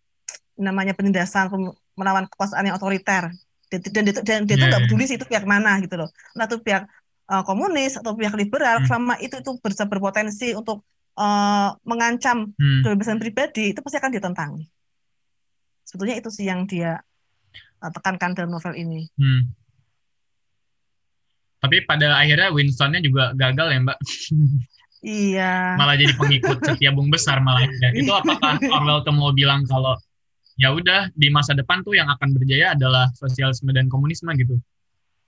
[0.58, 1.50] namanya penindasan
[1.98, 3.34] melawan kekuasaan yang otoriter
[3.70, 6.46] dan, dan, dan, dan dia tuh nggak peduli sih itu pihak mana gitu loh entah
[6.46, 6.84] itu pihak
[7.30, 8.88] uh, komunis atau pihak liberal hmm.
[8.90, 10.86] selama itu itu bisa berpotensi untuk
[11.18, 12.82] uh, mengancam hmm.
[12.86, 14.52] kebebasan pribadi itu pasti akan ditentang
[15.86, 17.02] sebetulnya itu sih yang dia
[17.82, 19.42] uh, tekankan dalam novel ini hmm.
[21.66, 24.00] tapi pada akhirnya Winstonnya juga gagal ya mbak
[25.04, 25.76] Iya.
[25.76, 27.68] Malah jadi pengikut setia Bung Besar malah.
[27.68, 27.92] Ya.
[27.92, 30.00] Itu apakah Orwell tuh mau bilang kalau
[30.60, 34.56] ya udah di masa depan tuh yang akan berjaya adalah sosialisme dan komunisme gitu?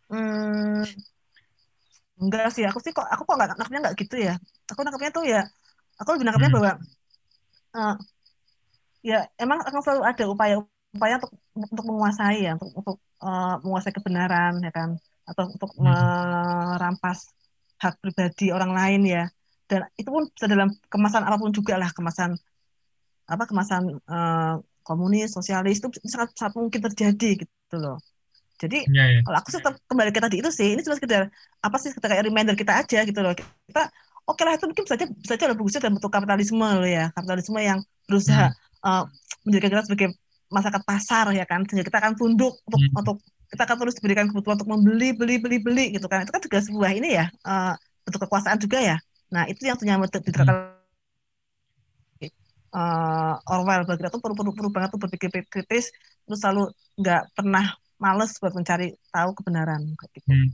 [0.09, 0.85] Hmm,
[2.21, 2.65] enggak sih.
[2.69, 4.37] Aku sih kok aku kok nggak nangkapnya nggak gitu ya.
[4.69, 5.41] Aku nangkapnya tuh ya.
[6.01, 6.57] Aku lebih nangkapnya hmm.
[6.57, 6.71] bahwa
[7.75, 7.95] uh,
[9.05, 10.55] ya emang akan selalu ada upaya
[10.95, 14.89] upaya untuk untuk menguasai ya untuk untuk uh, menguasai kebenaran ya kan
[15.25, 15.83] atau untuk hmm.
[15.85, 17.33] merampas
[17.81, 19.23] hak pribadi orang lain ya
[19.65, 22.37] dan itu pun bisa dalam kemasan apa pun juga lah kemasan
[23.25, 27.97] apa kemasan uh, komunis sosialis itu sangat sangat mungkin terjadi gitu loh
[28.55, 29.19] jadi ya, ya.
[29.25, 31.27] kalau aku tetap kembali ke tadi itu sih ini cuma sekedar
[31.59, 33.89] apa sih sekedar kayak reminder kita aja gitu loh kita
[34.29, 37.59] oke okay lah itu mungkin saja bisa aja bagusnya dalam bentuk kapitalisme loh ya kapitalisme
[37.59, 38.85] yang berusaha hmm.
[38.85, 39.03] uh,
[39.43, 40.07] menjadikan kita sebagai
[40.53, 42.99] masyarakat pasar ya kan sehingga kita akan tunduk untuk hmm.
[43.01, 43.17] untuk
[43.49, 46.57] kita akan terus diberikan kebutuhan untuk membeli beli beli beli gitu kan itu kan juga
[46.63, 47.73] sebuah ini ya uh,
[48.05, 48.97] bentuk kekuasaan juga ya
[49.33, 50.84] Nah, itu yang ternyata diterapkan hmm.
[52.75, 55.95] Uh, Orwell bagi itu perlu-perlu banget tuh berpikir kritis
[56.27, 60.27] terus selalu nggak pernah males buat mencari tahu kebenaran gitu.
[60.27, 60.51] Hmm.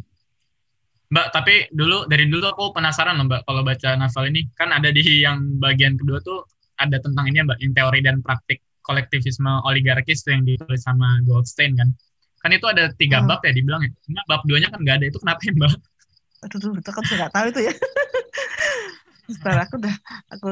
[1.11, 4.87] Mbak, tapi dulu dari dulu aku penasaran loh Mbak kalau baca novel ini kan ada
[4.93, 6.47] di yang bagian kedua tuh
[6.79, 11.75] ada tentang ini Mbak, yang teori dan praktik kolektivisme oligarkis tuh yang ditulis sama Goldstein
[11.75, 11.91] kan.
[12.41, 13.27] Kan itu ada tiga hmm.
[13.27, 13.91] bab ya dibilang ya.
[14.07, 15.71] Cuma bab duanya kan nggak ada itu kenapa ya Mbak?
[16.41, 17.73] Aduh, itu kan saya nggak tahu itu ya.
[19.35, 19.95] Setelah aku udah
[20.31, 20.49] aku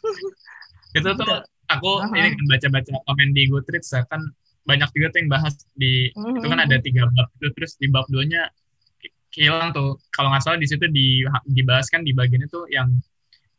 [0.96, 1.30] itu tuh
[1.70, 2.18] aku uh -huh.
[2.18, 4.22] ini kan baca-baca komen di Goodreads ya kan
[4.68, 6.38] banyak juga tuh yang bahas di uh -huh.
[6.38, 8.50] itu kan ada tiga bab itu terus di bab duanya
[9.34, 9.98] hilang tuh.
[10.10, 12.90] Kalau nggak salah di situ di dibahas kan di bagian itu yang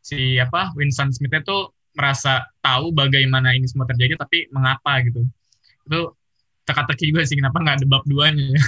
[0.03, 5.23] si apa Winston Smith itu merasa tahu bagaimana ini semua terjadi tapi mengapa gitu.
[5.87, 6.15] Itu
[6.67, 8.61] teka-teki juga sih kenapa nggak ada bab duanya ya.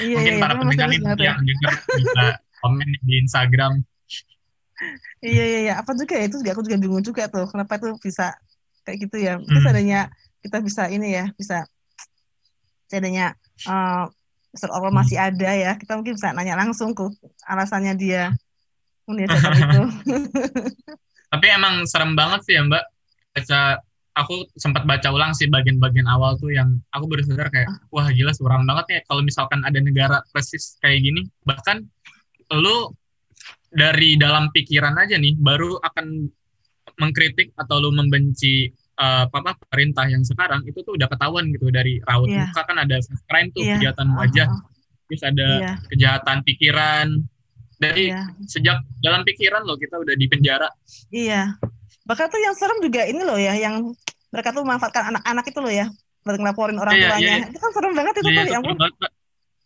[0.00, 2.24] Iya, mungkin iya, para pendengar ini yang juga bisa
[2.64, 3.72] komen di Instagram
[5.24, 7.96] iya iya iya apa juga ya itu juga aku juga bingung juga tuh kenapa itu
[8.00, 8.36] bisa
[8.84, 9.72] kayak gitu ya mungkin hmm.
[9.72, 10.00] adanya
[10.44, 11.66] kita bisa ini ya bisa
[12.92, 13.34] adanya
[13.66, 14.06] uh,
[14.54, 14.70] Mr.
[14.72, 15.00] Orwell hmm.
[15.02, 17.04] masih ada ya kita mungkin bisa nanya langsung ke
[17.44, 18.32] alasannya dia
[19.06, 19.82] meniadakan itu
[21.32, 22.84] tapi emang serem banget sih ya mbak
[23.36, 23.60] baca
[24.16, 27.76] aku sempat baca ulang sih bagian-bagian awal tuh yang aku baru sadar kayak ah.
[27.92, 31.84] wah gila seram banget ya kalau misalkan ada negara persis kayak gini bahkan
[32.48, 32.90] lu
[33.76, 36.24] dari dalam pikiran aja nih baru akan
[36.96, 42.00] mengkritik atau lu membenci uh, apa perintah yang sekarang itu tuh udah ketahuan gitu dari
[42.08, 42.48] raut yeah.
[42.48, 42.96] muka kan ada
[43.28, 43.76] crime tuh yeah.
[43.76, 44.62] kejahatan wajah uh, uh.
[45.12, 45.76] terus ada yeah.
[45.92, 47.06] kejahatan pikiran
[47.76, 48.24] dari yeah.
[48.48, 50.68] sejak dalam pikiran loh kita udah di penjara
[51.12, 51.52] iya
[52.08, 53.92] bahkan tuh yang serem juga ini loh ya yang
[54.32, 55.86] mereka tuh memanfaatkan anak-anak itu loh ya
[56.24, 57.48] buat ngelaporin orang yeah, tuanya yeah.
[57.52, 58.76] itu kan serem banget itu yeah, tuh ya ampun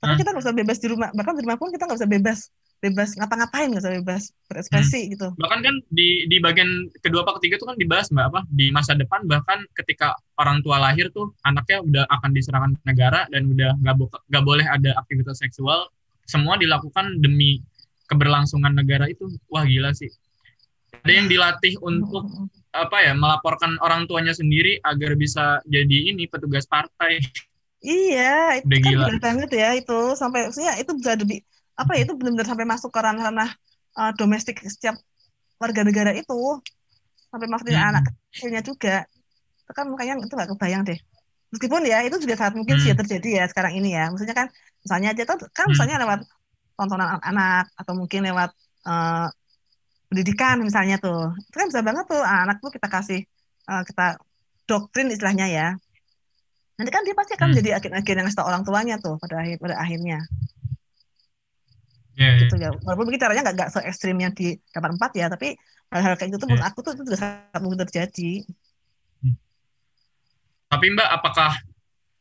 [0.00, 2.38] tapi kita nggak usah bebas di rumah bahkan di rumah pun kita nggak usah bebas
[2.80, 5.10] bebas ngapa-ngapain nggak usah bebas berekspresi hmm.
[5.12, 8.72] gitu bahkan kan di di bagian kedua apa ketiga tuh kan dibahas mbak apa di
[8.72, 13.76] masa depan bahkan ketika orang tua lahir tuh anaknya udah akan diserahkan negara dan udah
[13.84, 13.96] nggak
[14.32, 15.92] nggak boleh ada aktivitas seksual
[16.24, 17.60] semua dilakukan demi
[18.08, 20.08] keberlangsungan negara itu wah gila sih
[21.04, 22.48] ada yang dilatih untuk hmm.
[22.72, 27.20] apa ya melaporkan orang tuanya sendiri agar bisa jadi ini petugas partai
[27.84, 29.06] iya itu udah kan gila.
[29.20, 31.44] banget ya itu sampai ya itu bisa lebih
[31.80, 33.50] apa ya itu benar-benar sampai masuk ke ranah-ranah
[33.96, 35.00] uh, domestik setiap
[35.56, 36.60] warga negara itu
[37.32, 37.80] sampai masuk hmm.
[37.80, 39.08] anak kecilnya juga
[39.64, 41.00] itu kan makanya itu nggak kebayang deh
[41.50, 42.84] meskipun ya itu juga sangat mungkin hmm.
[42.84, 44.46] sih terjadi ya sekarang ini ya maksudnya kan
[44.84, 45.72] misalnya aja tuh kan hmm.
[45.72, 46.20] misalnya lewat
[46.76, 48.50] tontonan anak-anak atau mungkin lewat
[48.84, 49.28] uh,
[50.12, 53.20] pendidikan misalnya tuh itu kan bisa banget tuh anak tuh kita kasih
[53.70, 54.18] uh, kita
[54.68, 55.66] doktrin istilahnya ya
[56.76, 57.50] nanti kan dia pasti akan hmm.
[57.52, 60.18] menjadi agen-agen yang ngasih orang tuanya tuh pada akhir pada akhirnya
[62.16, 62.40] yeah, ya.
[62.46, 65.54] gitu ya walaupun begitu caranya nggak se ekstrimnya di dapat empat ya tapi
[65.90, 66.70] hal-hal kayak gitu tuh menurut ya.
[66.70, 68.30] aku tuh itu juga sangat mungkin terjadi
[69.26, 69.36] hmm.
[70.70, 71.52] tapi mbak apakah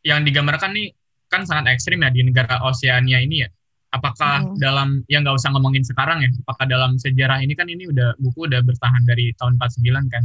[0.05, 0.93] yang digambarkan nih
[1.29, 3.49] kan sangat ekstrim ya di negara Oseania ini ya
[3.93, 4.57] apakah hmm.
[4.61, 8.49] dalam yang nggak usah ngomongin sekarang ya apakah dalam sejarah ini kan ini udah buku
[8.49, 10.23] udah bertahan dari tahun 49 kan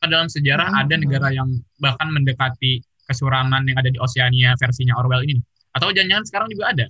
[0.00, 0.80] apakah dalam sejarah hmm.
[0.84, 1.48] ada negara yang
[1.80, 5.40] bahkan mendekati kesuraman yang ada di Oceania versinya Orwell ini
[5.72, 6.86] atau jangan-jangan sekarang juga ada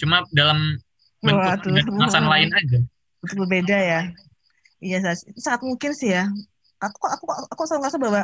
[0.00, 0.76] cuma dalam
[1.88, 2.78] kemasan lain aja.
[3.24, 4.00] Itu berbeda ya.
[4.84, 4.98] Iya
[5.40, 6.28] sangat mungkin sih ya.
[6.82, 8.20] Aku aku aku selalu ngerasa bahwa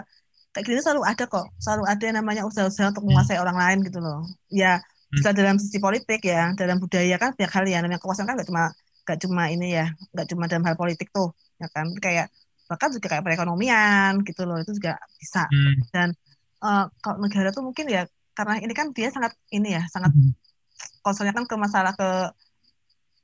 [0.52, 1.46] kayak gini selalu ada kok.
[1.56, 3.44] Selalu ada yang namanya usaha-usaha untuk menguasai hmm.
[3.48, 4.28] orang lain gitu loh.
[4.52, 7.78] Ya bisa dalam sisi politik ya dalam budaya kan banyak hal ya.
[7.80, 8.70] Namanya kekuasaan kan gak cuma
[9.08, 11.88] gak cuma ini ya gak cuma dalam hal politik tuh ya kan?
[11.96, 12.28] Kayak
[12.68, 14.60] bahkan juga kayak perekonomian gitu loh.
[14.60, 15.48] Itu juga bisa.
[15.48, 15.76] Hmm.
[15.96, 16.08] dan
[16.60, 18.04] uh, kalau negara tuh mungkin ya
[18.36, 20.32] karena ini kan dia sangat ini ya sangat hmm.
[21.04, 22.08] konselnya kan ke masalah ke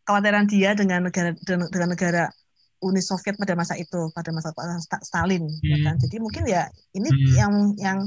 [0.06, 2.30] kekhawatiran dia dengan negara dengan negara
[2.78, 4.54] Uni Soviet pada masa itu pada masa
[5.02, 5.66] Stalin hmm.
[5.66, 5.94] ya kan?
[5.98, 7.34] Jadi mungkin ya ini hmm.
[7.34, 7.98] yang yang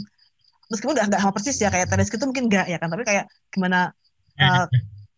[0.72, 2.88] meskipun nggak nggak sama persis ya kayak Tereski itu mungkin nggak ya kan?
[2.88, 3.92] Tapi kayak gimana
[4.40, 4.66] uh,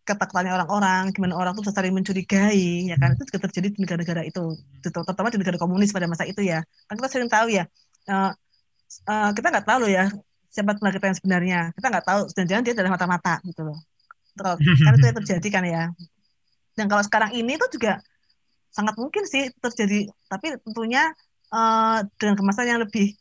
[0.02, 3.14] ketakutannya orang-orang gimana orang tuh saling mencurigai ya kan?
[3.14, 6.66] Itu juga terjadi di negara-negara itu terutama di negara komunis pada masa itu ya.
[6.90, 7.70] Kan kita sering tahu ya
[8.10, 8.34] uh,
[9.06, 10.10] uh, kita nggak tahu loh ya
[10.50, 11.60] siapa tenaga kita yang sebenarnya.
[11.78, 13.78] Kita nggak tahu jangan-jangan dia adalah mata-mata gitu loh.
[14.34, 15.82] Kan itu yang terjadi kan ya
[16.78, 18.00] dan kalau sekarang ini tuh juga
[18.72, 21.12] sangat mungkin sih terjadi tapi tentunya
[21.52, 23.12] uh, dengan kemasan yang lebih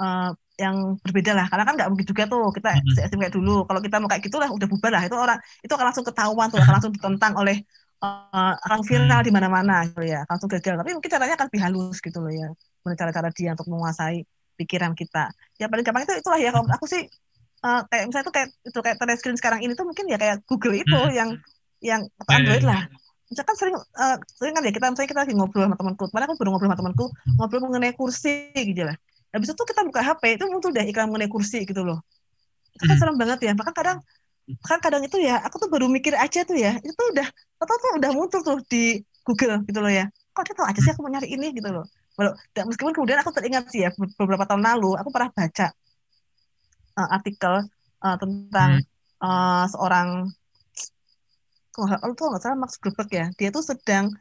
[0.00, 1.46] uh, yang berbeda lah.
[1.50, 3.20] Karena kan nggak mungkin juga tuh kita mm -hmm.
[3.20, 3.66] kayak dulu.
[3.66, 5.02] Kalau kita mau kayak gitu lah udah bubar lah.
[5.06, 7.56] Itu orang itu akan langsung ketahuan tuh akan langsung ditentang oleh
[8.02, 10.22] uh, orang viral di mana-mana gitu ya.
[10.30, 10.74] Langsung gagal.
[10.78, 12.48] Tapi mungkin caranya akan lebih halus gitu loh ya.
[12.94, 14.22] Cara-cara dia untuk menguasai
[14.54, 15.34] pikiran kita.
[15.58, 16.54] Ya paling gampang itu itulah ya.
[16.54, 17.02] Kalau aku sih
[17.66, 20.78] uh, kayak misalnya itu kayak itu kayak telescreen sekarang ini tuh mungkin ya kayak Google
[20.78, 21.14] itu hmm.
[21.14, 21.30] yang
[21.84, 22.80] yang atau iya, Android lah.
[23.28, 26.36] Misalkan sering uh, sering kan ya kita misalnya kita lagi ngobrol sama temanku kemarin aku
[26.40, 27.04] baru ngobrol sama temanku
[27.36, 28.96] ngobrol mengenai kursi gitu lah
[29.34, 31.98] habis itu kita buka HP itu muncul deh iklan mengenai kursi gitu loh.
[32.78, 33.02] Itu kan hmm.
[33.02, 33.98] serem banget ya bahkan kadang
[34.62, 37.26] kan kadang itu ya aku tuh baru mikir aja tuh ya itu tuh udah
[37.58, 40.06] atau tuh udah muncul tuh di Google gitu loh ya.
[40.30, 41.84] Kok dia tahu aja sih aku mau nyari ini gitu loh.
[42.14, 42.30] Walau,
[42.70, 45.66] meskipun kemudian aku teringat sih ya beberapa tahun lalu aku pernah baca
[46.94, 47.66] uh, artikel
[48.06, 49.18] uh, tentang hmm.
[49.18, 50.30] uh, seorang
[51.74, 54.14] kalau tuh nggak salah Max Gruber ya dia tuh sedang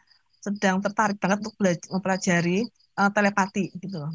[0.43, 4.11] sedang tertarik banget untuk belajar, mempelajari uh, telepati gitu loh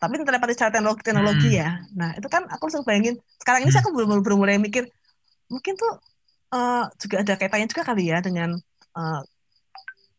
[0.00, 1.60] tapi telepati secara teknologi, teknologi hmm.
[1.60, 3.80] ya nah itu kan aku langsung bayangin sekarang ini hmm.
[3.80, 4.90] aku belum belum mulai mikir
[5.48, 5.92] mungkin tuh
[6.52, 8.58] uh, juga ada kaitannya juga kali ya dengan
[8.96, 9.20] uh,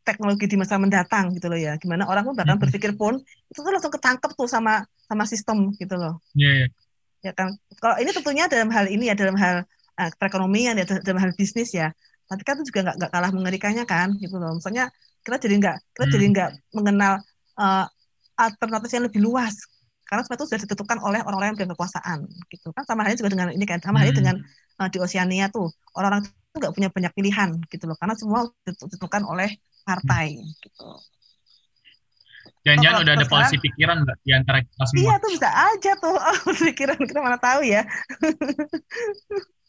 [0.01, 2.63] teknologi di masa mendatang gitu loh ya gimana orang pun bahkan hmm.
[2.63, 6.69] berpikir pun itu tuh langsung ketangkep tuh sama sama sistem gitu loh yeah, yeah.
[7.21, 9.65] ya kan kalau ini tentunya dalam hal ini ya dalam hal
[9.97, 11.93] uh, perekonomian ya dalam hal bisnis ya
[12.31, 14.87] tapi kan itu juga nggak nggak kalah mengerikannya kan gitu loh misalnya
[15.19, 16.13] kita jadi nggak kita hmm.
[16.15, 17.13] jadi nggak mengenal
[17.59, 17.85] uh,
[18.39, 19.67] alternatif yang lebih luas
[20.07, 23.31] karena semua itu sudah ditentukan oleh orang-orang yang punya kekuasaan gitu kan sama halnya juga
[23.35, 24.21] dengan ini kan sama halnya hmm.
[24.23, 24.35] dengan
[24.79, 29.23] uh, di Oceania tuh orang-orang itu nggak punya banyak pilihan gitu loh karena semua ditentukan
[29.27, 30.87] oleh partai gitu.
[32.61, 35.01] Jangan-jangan udah ada polisi pikiran mbak di antara kita semua.
[35.01, 37.81] Iya tuh bisa aja tuh oh, pikiran kita mana tahu ya.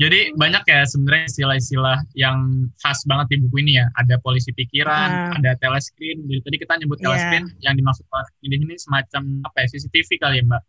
[0.00, 3.86] Jadi banyak ya sebenarnya istilah-istilah yang khas banget di buku ini ya.
[4.00, 6.24] Ada polisi pikiran, uh, ada telescreen.
[6.24, 7.06] Jadi tadi kita nyebut yeah.
[7.10, 8.04] telescreen, yang dimaksud
[8.40, 10.62] di sini semacam apa ya CCTV kali ya Mbak?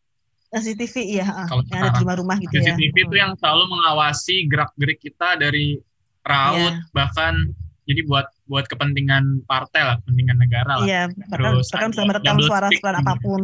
[0.54, 2.76] CCTV iya, Kalau yang ada di rumah-rumah gitu CCTV ya.
[2.78, 5.82] CCTV itu yang selalu mengawasi gerak-gerik kita dari
[6.24, 6.94] raut yeah.
[6.96, 7.52] bahkan
[7.84, 10.88] jadi buat buat kepentingan partai lah, kepentingan negara lah.
[10.88, 13.42] Iya, bahkan, Terus bahkan bisa merekam suara-suara apa pun.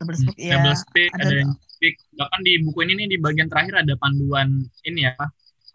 [0.00, 0.54] Double speak, hmm, ya.
[0.56, 1.44] Double speak, ada, ada
[1.84, 2.00] speak.
[2.16, 5.12] Bahkan di buku ini nih di bagian terakhir ada panduan ini ya,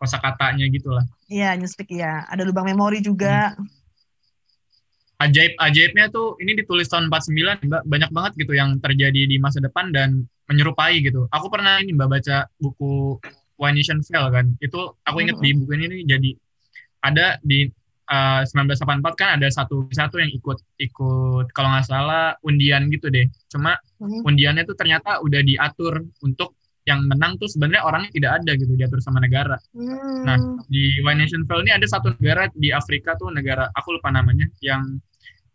[0.02, 1.06] kosakatanya gitu lah.
[1.30, 2.26] Iya, newspeak ya.
[2.26, 3.54] Ada lubang memori juga.
[3.54, 3.70] Hmm.
[5.20, 9.60] Ajaib ajaibnya tuh ini ditulis tahun 49 Mbak, banyak banget gitu yang terjadi di masa
[9.60, 11.28] depan dan menyerupai gitu.
[11.30, 13.20] Aku pernah ini Mbak baca buku
[13.60, 14.56] One Nation Fell kan.
[14.64, 15.54] Itu aku inget mm -hmm.
[15.54, 16.30] di buku ini nih jadi
[17.04, 17.68] ada di
[18.10, 23.30] uh, 1984 kan ada satu satu yang ikut ikut kalau nggak salah undian gitu deh.
[23.48, 24.26] Cuma hmm.
[24.26, 29.00] undiannya tuh ternyata udah diatur untuk yang menang tuh sebenarnya orangnya tidak ada gitu diatur
[29.00, 29.56] sama negara.
[29.78, 30.26] Hmm.
[30.26, 34.10] Nah di One Nation Fell ini ada satu negara di Afrika tuh negara aku lupa
[34.10, 34.98] namanya yang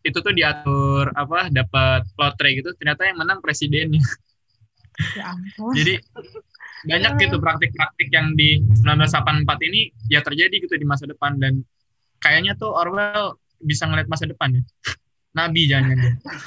[0.04, 4.00] itu tuh diatur apa dapat lotre gitu ternyata yang menang presidennya.
[5.18, 5.34] Ya
[5.74, 5.98] Jadi
[6.86, 11.66] banyak gitu praktik-praktik yang di 1984 ini ya terjadi gitu di masa depan dan
[12.24, 14.62] kayaknya tuh Orwell bisa ngeliat masa depan ya.
[15.34, 15.98] nabi jangan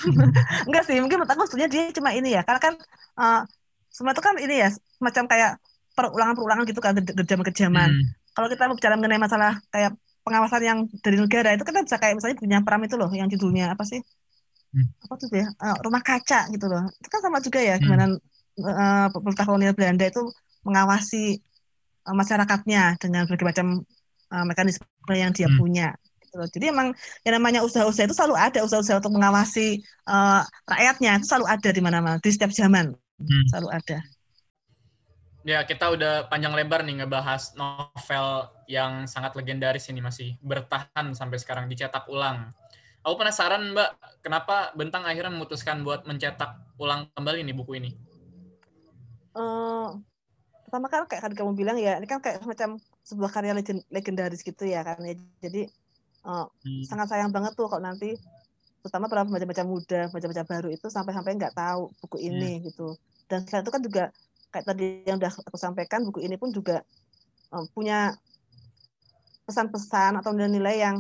[0.68, 2.74] enggak sih mungkin menurut aku maksudnya dia cuma ini ya karena kan
[3.20, 3.44] uh,
[3.92, 5.52] semua itu kan ini ya semacam kayak
[5.92, 8.32] perulangan-perulangan gitu kan dari zaman ke zaman hmm.
[8.32, 9.92] kalau kita bicara mengenai masalah kayak
[10.24, 13.76] pengawasan yang dari negara itu kan bisa kayak misalnya punya peram itu loh yang judulnya
[13.76, 14.88] apa sih hmm.
[15.04, 17.84] apa tuh ya uh, rumah kaca gitu loh itu kan sama juga ya hmm.
[17.84, 18.06] gimana
[18.64, 20.24] uh, pemerintah kolonial Belanda itu
[20.64, 21.44] mengawasi
[22.08, 23.68] uh, masyarakatnya dengan berbagai macam
[24.32, 25.58] uh, mekanisme yang dia hmm.
[25.60, 25.90] punya
[26.28, 26.92] gitu Jadi emang
[27.24, 31.82] yang namanya usaha-usaha itu selalu ada usaha-usaha untuk mengawasi uh, rakyatnya itu selalu ada di
[31.82, 33.46] mana-mana di setiap zaman hmm.
[33.52, 33.98] selalu ada.
[35.48, 41.40] Ya kita udah panjang lebar nih ngebahas novel yang sangat legendaris ini masih bertahan sampai
[41.40, 42.52] sekarang dicetak ulang.
[43.08, 47.96] Aku penasaran Mbak, kenapa Bentang akhirnya memutuskan buat mencetak ulang kembali nih buku ini?
[49.32, 49.96] Uh,
[50.68, 52.76] pertama kan kayak kamu bilang ya, ini kan kayak semacam
[53.08, 53.56] sebuah karya
[53.88, 55.16] legendaris gitu ya kan ya.
[55.40, 55.72] Jadi
[56.28, 56.84] uh, hmm.
[56.84, 58.20] sangat sayang banget tuh kalau nanti
[58.84, 62.28] terutama para pembaca-baca muda, baca-baca baru itu sampai-sampai nggak tahu buku iya.
[62.36, 62.66] ini yeah.
[62.68, 62.88] gitu.
[63.32, 64.04] Dan selain itu kan juga
[64.52, 66.84] kayak tadi yang udah aku sampaikan, buku ini pun juga
[67.56, 68.12] um, punya
[69.48, 71.00] pesan-pesan atau nilai-nilai yang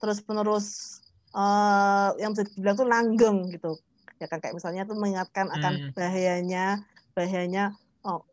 [0.00, 1.00] terus-menerus
[1.36, 3.76] uh, yang bisa dibilang tuh langgeng gitu.
[4.16, 5.92] Ya kan kayak misalnya tuh mengingatkan akan hmm.
[5.92, 6.80] bahayanya
[7.12, 7.76] bahayanya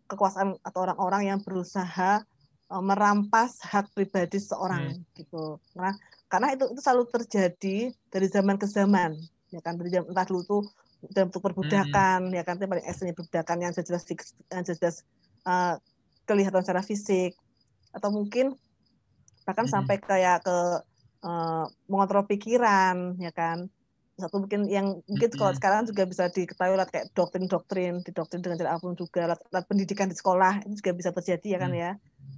[0.07, 2.21] kekuasaan atau orang-orang yang berusaha
[2.69, 5.03] uh, merampas hak pribadi seorang hmm.
[5.17, 5.57] gitu.
[5.77, 5.93] Nah,
[6.33, 7.77] karena itu itu selalu terjadi
[8.09, 9.13] dari zaman ke zaman
[9.53, 10.63] ya kan dari zaman entah dulu tuh
[11.13, 12.35] dalam bentuk perbudakan hmm.
[12.41, 14.03] ya kan itu paling ekstrim perbudakan yang jelas
[14.49, 15.05] yang jelas
[15.45, 15.77] uh,
[16.25, 17.37] kelihatan secara fisik
[17.93, 18.57] atau mungkin
[19.45, 19.73] bahkan hmm.
[19.77, 20.57] sampai kayak ke
[21.21, 23.69] uh, mengontrol pikiran ya kan
[24.13, 25.39] satu mungkin yang mungkin hmm.
[25.41, 29.63] kalau sekarang juga bisa diketahui lah kayak doktrin-doktrin didoktrin dengan cara apa pun juga lah,
[29.65, 31.81] pendidikan di sekolah itu juga bisa terjadi ya kan hmm.
[31.81, 31.91] ya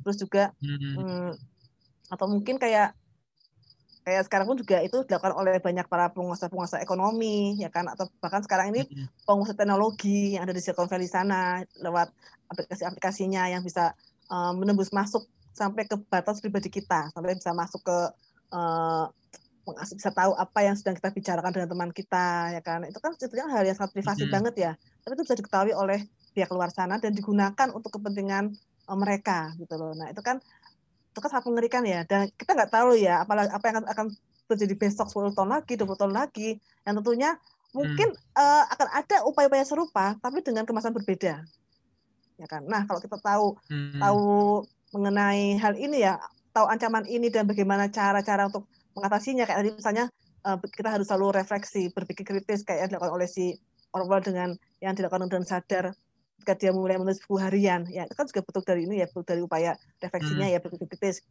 [0.08, 0.96] terus juga hmm.
[0.96, 1.32] Hmm,
[2.16, 2.96] atau mungkin kayak
[4.06, 8.46] kayak sekarang pun juga itu dilakukan oleh banyak para pengusaha-pengusaha ekonomi ya kan atau bahkan
[8.46, 8.86] sekarang ini
[9.26, 12.14] pengusaha teknologi yang ada di Silicon Valley sana lewat
[12.54, 13.98] aplikasi-aplikasinya yang bisa
[14.30, 15.26] uh, menembus masuk
[15.58, 17.98] sampai ke batas pribadi kita sampai bisa masuk ke
[18.54, 19.10] uh,
[19.74, 22.86] bisa tahu apa yang sedang kita bicarakan dengan teman kita ya kan?
[22.86, 24.36] Itu kan sebetulnya hal yang sangat privasi mm -hmm.
[24.36, 24.72] banget ya.
[25.02, 26.00] Tapi itu bisa diketahui oleh
[26.38, 28.54] pihak luar sana dan digunakan untuk kepentingan
[28.86, 29.98] uh, mereka gitu loh.
[29.98, 30.38] Nah itu kan
[31.16, 32.06] itu kan sangat mengerikan ya.
[32.06, 34.06] Dan kita nggak tahu ya apa apa yang akan
[34.46, 36.60] terjadi besok 10 tahun lagi 20 tahun lagi.
[36.86, 37.32] Yang tentunya
[37.74, 38.38] mungkin hmm.
[38.38, 41.42] uh, akan ada upaya-upaya serupa tapi dengan kemasan berbeda.
[42.36, 42.68] Ya kan?
[42.68, 44.04] Nah kalau kita tahu hmm.
[44.04, 44.24] tahu
[44.94, 46.20] mengenai hal ini ya
[46.56, 48.64] tahu ancaman ini dan bagaimana cara-cara untuk
[48.96, 49.44] mengatasinya.
[49.46, 50.06] Kayak tadi misalnya
[50.48, 53.60] uh, kita harus selalu refleksi berpikir kritis kayak yang dilakukan oleh si
[53.96, 54.50] Orwell dengan
[54.84, 55.96] yang dilakukan dengan sadar
[56.40, 57.88] ketika dia mulai menulis buku harian.
[57.90, 60.56] Ya itu kan juga bentuk dari ini ya bentuk dari upaya refleksinya hmm.
[60.56, 61.24] ya bentuk kritis.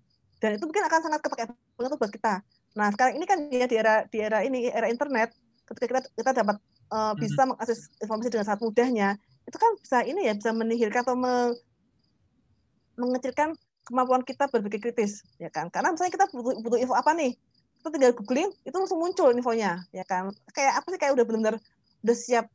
[0.42, 1.44] Dan itu mungkin akan sangat kepakai
[1.78, 2.34] banget buat kita.
[2.74, 5.32] Nah sekarang ini kan ya di era di era ini era internet
[5.64, 6.56] ketika kita kita dapat
[6.92, 9.08] uh, bisa mengakses informasi dengan sangat mudahnya
[9.44, 11.52] itu kan bisa ini ya bisa menihilkan atau me,
[12.96, 13.52] mengecilkan
[13.84, 15.68] kemampuan kita berpikir kritis ya kan?
[15.68, 17.36] Karena misalnya kita butuh, butuh info apa nih
[17.84, 20.32] kita tinggal googling itu langsung muncul infonya ya kan?
[20.56, 20.96] Kayak apa sih?
[20.96, 21.56] Kayak udah benar-benar
[22.00, 22.48] udah siap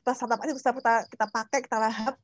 [0.00, 2.16] kita santap aja kita kita kita pakai kita lahap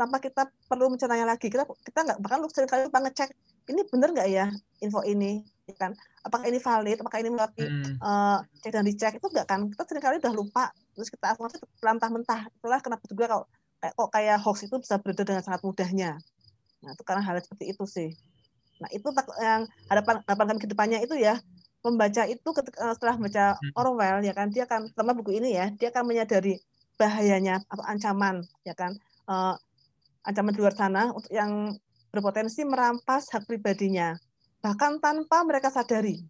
[0.00, 1.52] tanpa kita perlu mencerna lagi.
[1.52, 3.28] Kita kita nggak bahkan lu kali lupa ngecek
[3.68, 4.48] ini benar nggak ya
[4.80, 5.92] info ini ya kan?
[6.24, 8.00] Apakah ini valid apakah ini melalui hmm.
[8.00, 9.68] uh, cek dan dicek itu enggak kan?
[9.68, 10.64] Kita sering kali udah lupa
[10.96, 13.44] terus kita asumsi pelantah mentah itulah kenapa juga kalau
[13.78, 16.10] kayak kok kayak hoax itu bisa beredar dengan sangat mudahnya.
[16.80, 18.10] Nah itu karena hal seperti itu sih.
[18.78, 19.06] Nah itu
[19.42, 21.36] yang harapan harapan kami ke depannya itu ya
[21.78, 23.72] pembaca itu ketika, eh, setelah membaca hmm.
[23.78, 26.58] Orwell ya kan dia akan terutama buku ini ya dia akan menyadari
[26.98, 28.98] bahayanya atau ancaman ya kan
[29.30, 29.54] uh,
[30.26, 31.78] ancaman di luar sana untuk yang
[32.10, 34.18] berpotensi merampas hak pribadinya
[34.58, 36.26] bahkan tanpa mereka sadari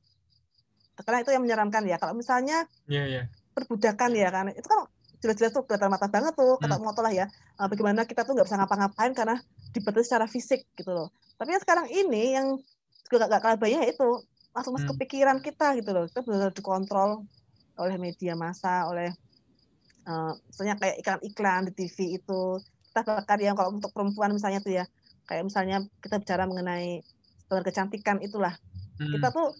[1.00, 3.24] karena itu yang menyeramkan ya kalau misalnya yeah, yeah.
[3.56, 4.84] perbudakan ya kan itu kan
[5.18, 6.84] jelas-jelas tuh kelihatan mata banget tuh kata hmm.
[6.84, 9.40] motor lah ya uh, bagaimana kita tuh nggak bisa ngapa-ngapain karena
[9.72, 11.08] dibatasi secara fisik gitu loh
[11.40, 12.46] tapi yang sekarang ini yang
[13.08, 14.08] juga gak, kalah bahaya itu
[14.58, 14.98] langsung masuk hmm.
[14.98, 17.22] ke pikiran kita gitu loh kita benar dikontrol
[17.78, 19.14] oleh media massa oleh
[20.10, 22.40] uh, misalnya kayak iklan-iklan di TV itu
[22.90, 24.84] kita bahkan yang kalau untuk perempuan misalnya tuh ya
[25.30, 27.06] kayak misalnya kita bicara mengenai
[27.46, 28.58] standar kecantikan itulah
[28.98, 29.14] hmm.
[29.14, 29.54] kita tuh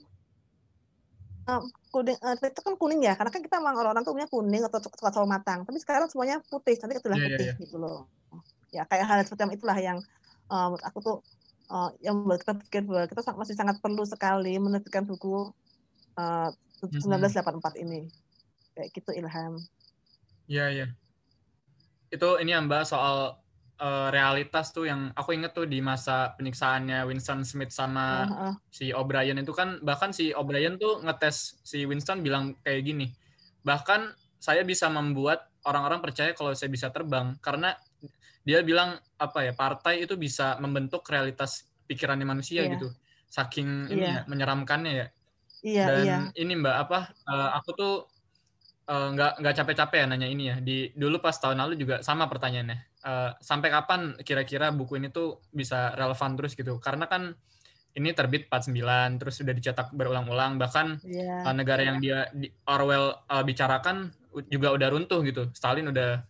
[1.47, 1.63] uh,
[1.95, 4.83] kuning uh, itu kan kuning ya karena kan kita memang orang-orang tuh punya kuning atau
[4.83, 7.63] coklat selalu matang tapi sekarang semuanya putih nanti itulah yeah, putih yeah, yeah.
[7.63, 8.11] gitu loh
[8.69, 9.99] ya kayak hal seperti itulah yang
[10.53, 11.17] uh, aku tuh
[11.71, 15.53] uh, yang membuat kita pikir bahwa kita masih sangat perlu sekali menerbitkan buku
[16.19, 16.51] uh,
[16.81, 18.09] 1984 ini
[18.75, 19.59] kayak gitu Ilham
[20.49, 20.87] Iya, iya.
[22.09, 23.37] Itu ini yang Mbak soal
[23.79, 28.55] uh, realitas tuh yang aku inget tuh di masa penyiksaannya Winston Smith sama uh, uh.
[28.73, 33.13] si O'Brien itu kan bahkan si O'Brien tuh ngetes si Winston bilang kayak gini,
[33.61, 37.75] bahkan saya bisa membuat orang-orang percaya kalau saya bisa terbang karena
[38.47, 42.73] dia bilang apa ya partai itu bisa membentuk realitas pikirannya manusia yeah.
[42.77, 42.89] gitu
[43.29, 44.23] saking ini yeah.
[44.23, 45.07] ya, menyeramkannya ya
[45.61, 46.19] iya dan iya.
[46.39, 46.99] ini mbak apa
[47.29, 47.95] uh, aku tuh
[48.89, 52.25] uh, nggak nggak capek-capek ya nanya ini ya di dulu pas tahun lalu juga sama
[52.31, 57.37] pertanyaannya uh, sampai kapan kira-kira buku ini tuh bisa relevan terus gitu karena kan
[57.99, 61.43] ini terbit 49 terus sudah dicetak berulang-ulang bahkan yeah.
[61.45, 64.15] uh, negara yang dia di Orwell uh, bicarakan
[64.49, 65.49] juga udah runtuh gitu.
[65.53, 66.23] Stalin udah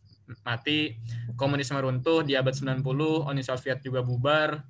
[0.44, 0.98] mati
[1.34, 2.84] komunisme runtuh di abad 90
[3.26, 4.62] Uni Soviet juga bubar.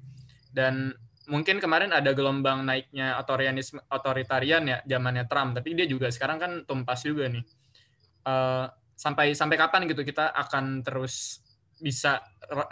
[0.48, 0.92] Dan
[1.28, 5.58] mungkin kemarin ada gelombang naiknya otoritarianisme otoritarian ya zamannya Trump.
[5.58, 7.44] Tapi dia juga sekarang kan tumpas juga nih.
[8.28, 8.66] Uh,
[8.98, 11.40] sampai sampai kapan gitu kita akan terus
[11.78, 12.18] bisa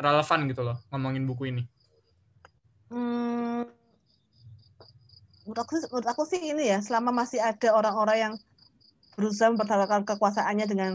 [0.03, 1.63] relevan gitu loh ngomongin buku ini?
[2.91, 3.67] Hmm,
[5.47, 8.35] menurut aku menurut aku sih ini ya selama masih ada orang-orang yang
[9.17, 10.93] berusaha mempertahankan kekuasaannya dengan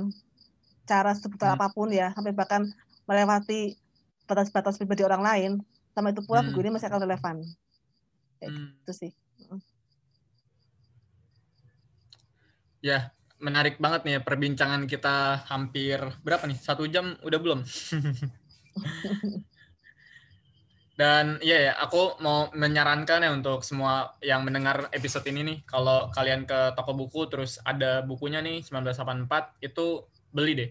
[0.86, 1.62] cara sebetulnya hmm.
[1.62, 2.70] apa pun ya sampai bahkan
[3.10, 3.76] melewati
[4.30, 5.52] batas-batas pribadi orang lain
[5.92, 6.54] sama itu pula hmm.
[6.54, 7.38] buku ini masih akan relevan
[8.40, 8.68] kayak hmm.
[8.86, 9.12] gitu sih
[12.82, 17.60] ya menarik banget nih ya perbincangan kita hampir berapa nih satu jam udah belum
[21.02, 26.14] Dan iya ya, aku mau menyarankan ya untuk semua yang mendengar episode ini nih, kalau
[26.14, 30.70] kalian ke toko buku terus ada bukunya nih 1984 itu beli deh.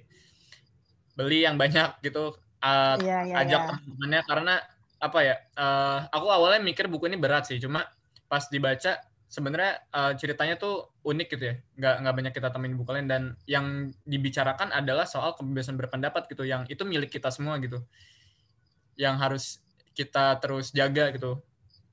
[1.18, 2.38] Beli yang banyak gitu.
[2.62, 3.68] Uh, yeah, yeah, ajak yeah.
[3.74, 4.54] teman-temannya karena
[5.02, 5.36] apa ya?
[5.58, 7.90] Uh, aku awalnya mikir buku ini berat sih, cuma
[8.30, 11.54] pas dibaca sebenarnya uh, ceritanya tuh unik gitu ya.
[11.74, 16.46] Nggak nggak banyak kita temuin buku lain dan yang dibicarakan adalah soal kebebasan berpendapat gitu
[16.46, 17.82] yang itu milik kita semua gitu.
[18.94, 19.44] Yang harus
[19.94, 21.40] kita terus jaga gitu.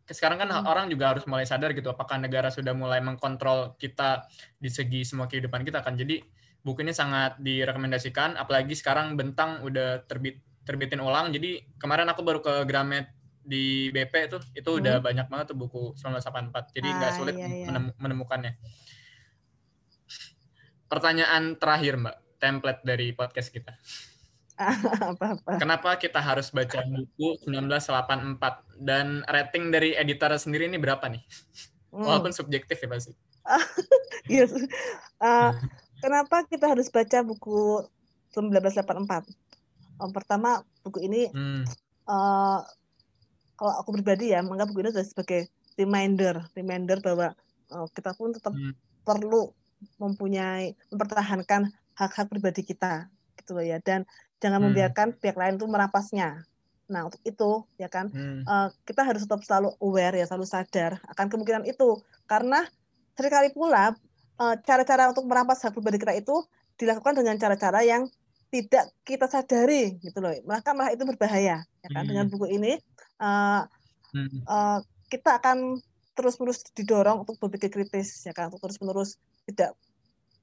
[0.08, 0.64] Sekarang kan hmm.
[0.64, 4.24] orang juga harus mulai sadar gitu apakah negara sudah mulai mengkontrol kita
[4.56, 6.00] di segi semua kehidupan kita kan.
[6.00, 6.24] Jadi
[6.64, 11.36] buku ini sangat direkomendasikan apalagi sekarang Bentang udah terbit terbitin ulang.
[11.36, 13.12] Jadi kemarin aku baru ke Gramet
[13.48, 14.80] di BP itu itu hmm.
[14.84, 16.76] udah banyak banget tuh buku 1984.
[16.76, 17.80] Jadi nggak ah, sulit iya, iya.
[18.00, 18.60] menemukannya.
[20.88, 23.76] Pertanyaan terakhir Mbak, template dari podcast kita.
[25.14, 25.62] apa-apa.
[25.62, 28.42] Kenapa kita harus baca buku 1984
[28.82, 31.22] dan rating dari editor sendiri ini berapa nih?
[31.94, 32.04] Hmm.
[32.04, 33.14] Walaupun subjektif ya pasti.
[34.34, 34.52] yes.
[35.24, 35.56] uh,
[36.02, 37.86] kenapa kita harus baca buku
[38.34, 39.30] 1984?
[39.98, 41.64] Um, pertama buku ini hmm.
[42.06, 42.62] uh,
[43.58, 45.42] kalau aku pribadi ya menganggap buku ini sebagai
[45.78, 47.34] reminder, reminder bahwa
[47.74, 48.74] uh, kita pun tetap hmm.
[49.06, 49.54] perlu
[50.02, 54.06] mempunyai mempertahankan hak-hak pribadi kita gitu loh ya dan
[54.44, 54.66] jangan hmm.
[54.72, 56.46] membiarkan pihak lain itu merampasnya.
[56.88, 58.48] Nah untuk itu ya kan hmm.
[58.48, 62.64] uh, kita harus tetap selalu aware ya selalu sadar akan kemungkinan itu karena
[63.18, 63.98] sering kali pula
[64.38, 66.46] eh, cara-cara untuk merampas hak pribadi kita itu
[66.78, 68.06] dilakukan dengan cara-cara yang
[68.54, 72.10] tidak kita sadari gitu loh maka malah itu berbahaya ya kan hmm.
[72.14, 72.78] dengan buku ini
[73.20, 73.66] uh,
[74.16, 74.46] hmm.
[74.48, 74.80] uh,
[75.12, 75.82] kita akan
[76.16, 79.20] terus-menerus didorong untuk berpikir kritis ya kan untuk terus-menerus
[79.50, 79.76] tidak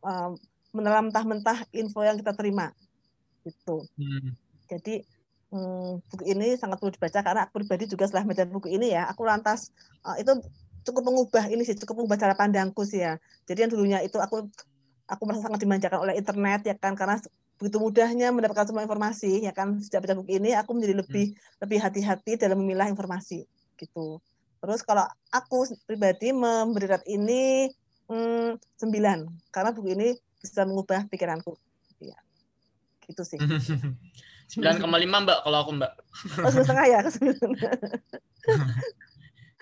[0.04, 0.36] uh,
[0.74, 2.74] menelan mentah-mentah info yang kita terima
[3.44, 3.84] gitu.
[4.00, 4.32] Hmm.
[4.66, 5.04] Jadi
[5.52, 9.06] hmm, buku ini sangat perlu dibaca karena aku pribadi juga setelah baca buku ini ya,
[9.06, 9.70] aku lantas
[10.02, 10.32] uh, itu
[10.84, 13.20] cukup mengubah ini sih, cukup mengubah cara pandangku sih ya.
[13.48, 14.48] Jadi yang dulunya itu aku
[15.04, 17.20] aku merasa sangat dimanjakan oleh internet ya kan karena
[17.60, 21.60] begitu mudahnya mendapatkan semua informasi ya kan sejak baca buku ini aku menjadi lebih hmm.
[21.62, 23.46] lebih hati-hati dalam memilah informasi
[23.78, 24.18] gitu.
[24.64, 27.68] Terus kalau aku pribadi memberi rate ini
[28.08, 31.56] hmm, 9 karena buku ini bisa mengubah pikiranku
[33.14, 33.38] gitu sih.
[34.60, 35.92] 9,5 Mbak kalau aku Mbak.
[36.44, 37.00] Oh, setengah ya.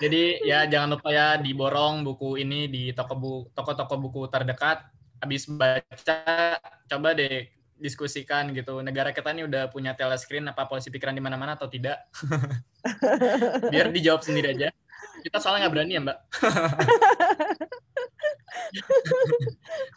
[0.03, 4.83] Jadi ya jangan lupa ya diborong buku ini di toko buku toko-toko buku terdekat.
[5.23, 6.59] Habis baca
[6.91, 7.47] coba deh
[7.79, 8.83] diskusikan gitu.
[8.83, 12.11] Negara kita ini udah punya telescreen apa polisi pikiran di mana-mana atau tidak?
[13.73, 14.75] Biar dijawab sendiri aja.
[15.23, 16.19] Kita soalnya nggak berani ya, Mbak.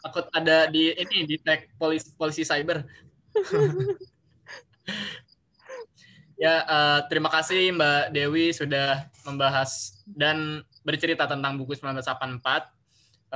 [0.05, 2.85] Takut ada di ini di tag polisi polisi cyber.
[6.35, 12.71] Ya, uh, terima kasih Mbak Dewi sudah membahas dan bercerita tentang buku 1984.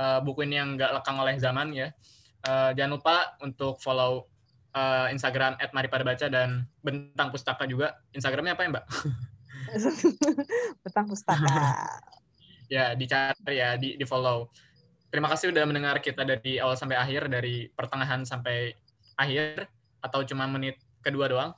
[0.00, 1.90] eh, buku ini yang nggak lekang oleh zaman ya.
[2.46, 4.30] Uh, jangan lupa untuk follow
[4.72, 7.98] uh, Instagram @maripadebaca dan Bentang Pustaka juga.
[8.14, 8.84] Instagramnya apa ya Mbak?
[10.86, 11.58] Bentang Pustaka.
[12.74, 14.48] ya, dicari ya, di, di follow.
[15.10, 18.70] Terima kasih sudah mendengar kita dari awal sampai akhir, dari pertengahan sampai
[19.18, 19.66] akhir
[20.00, 21.52] atau cuma menit kedua doang.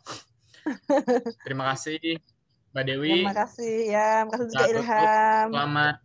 [1.46, 1.98] Terima kasih
[2.70, 3.22] Mbak Dewi.
[3.22, 5.48] Terima kasih ya, terima kasih juga Ilham.
[5.50, 5.96] Selamat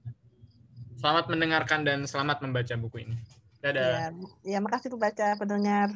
[0.97, 3.15] selamat mendengarkan dan selamat membaca buku ini.
[3.61, 4.13] Dadah.
[4.45, 5.93] Ya, ya makasih tuh baca pendengar.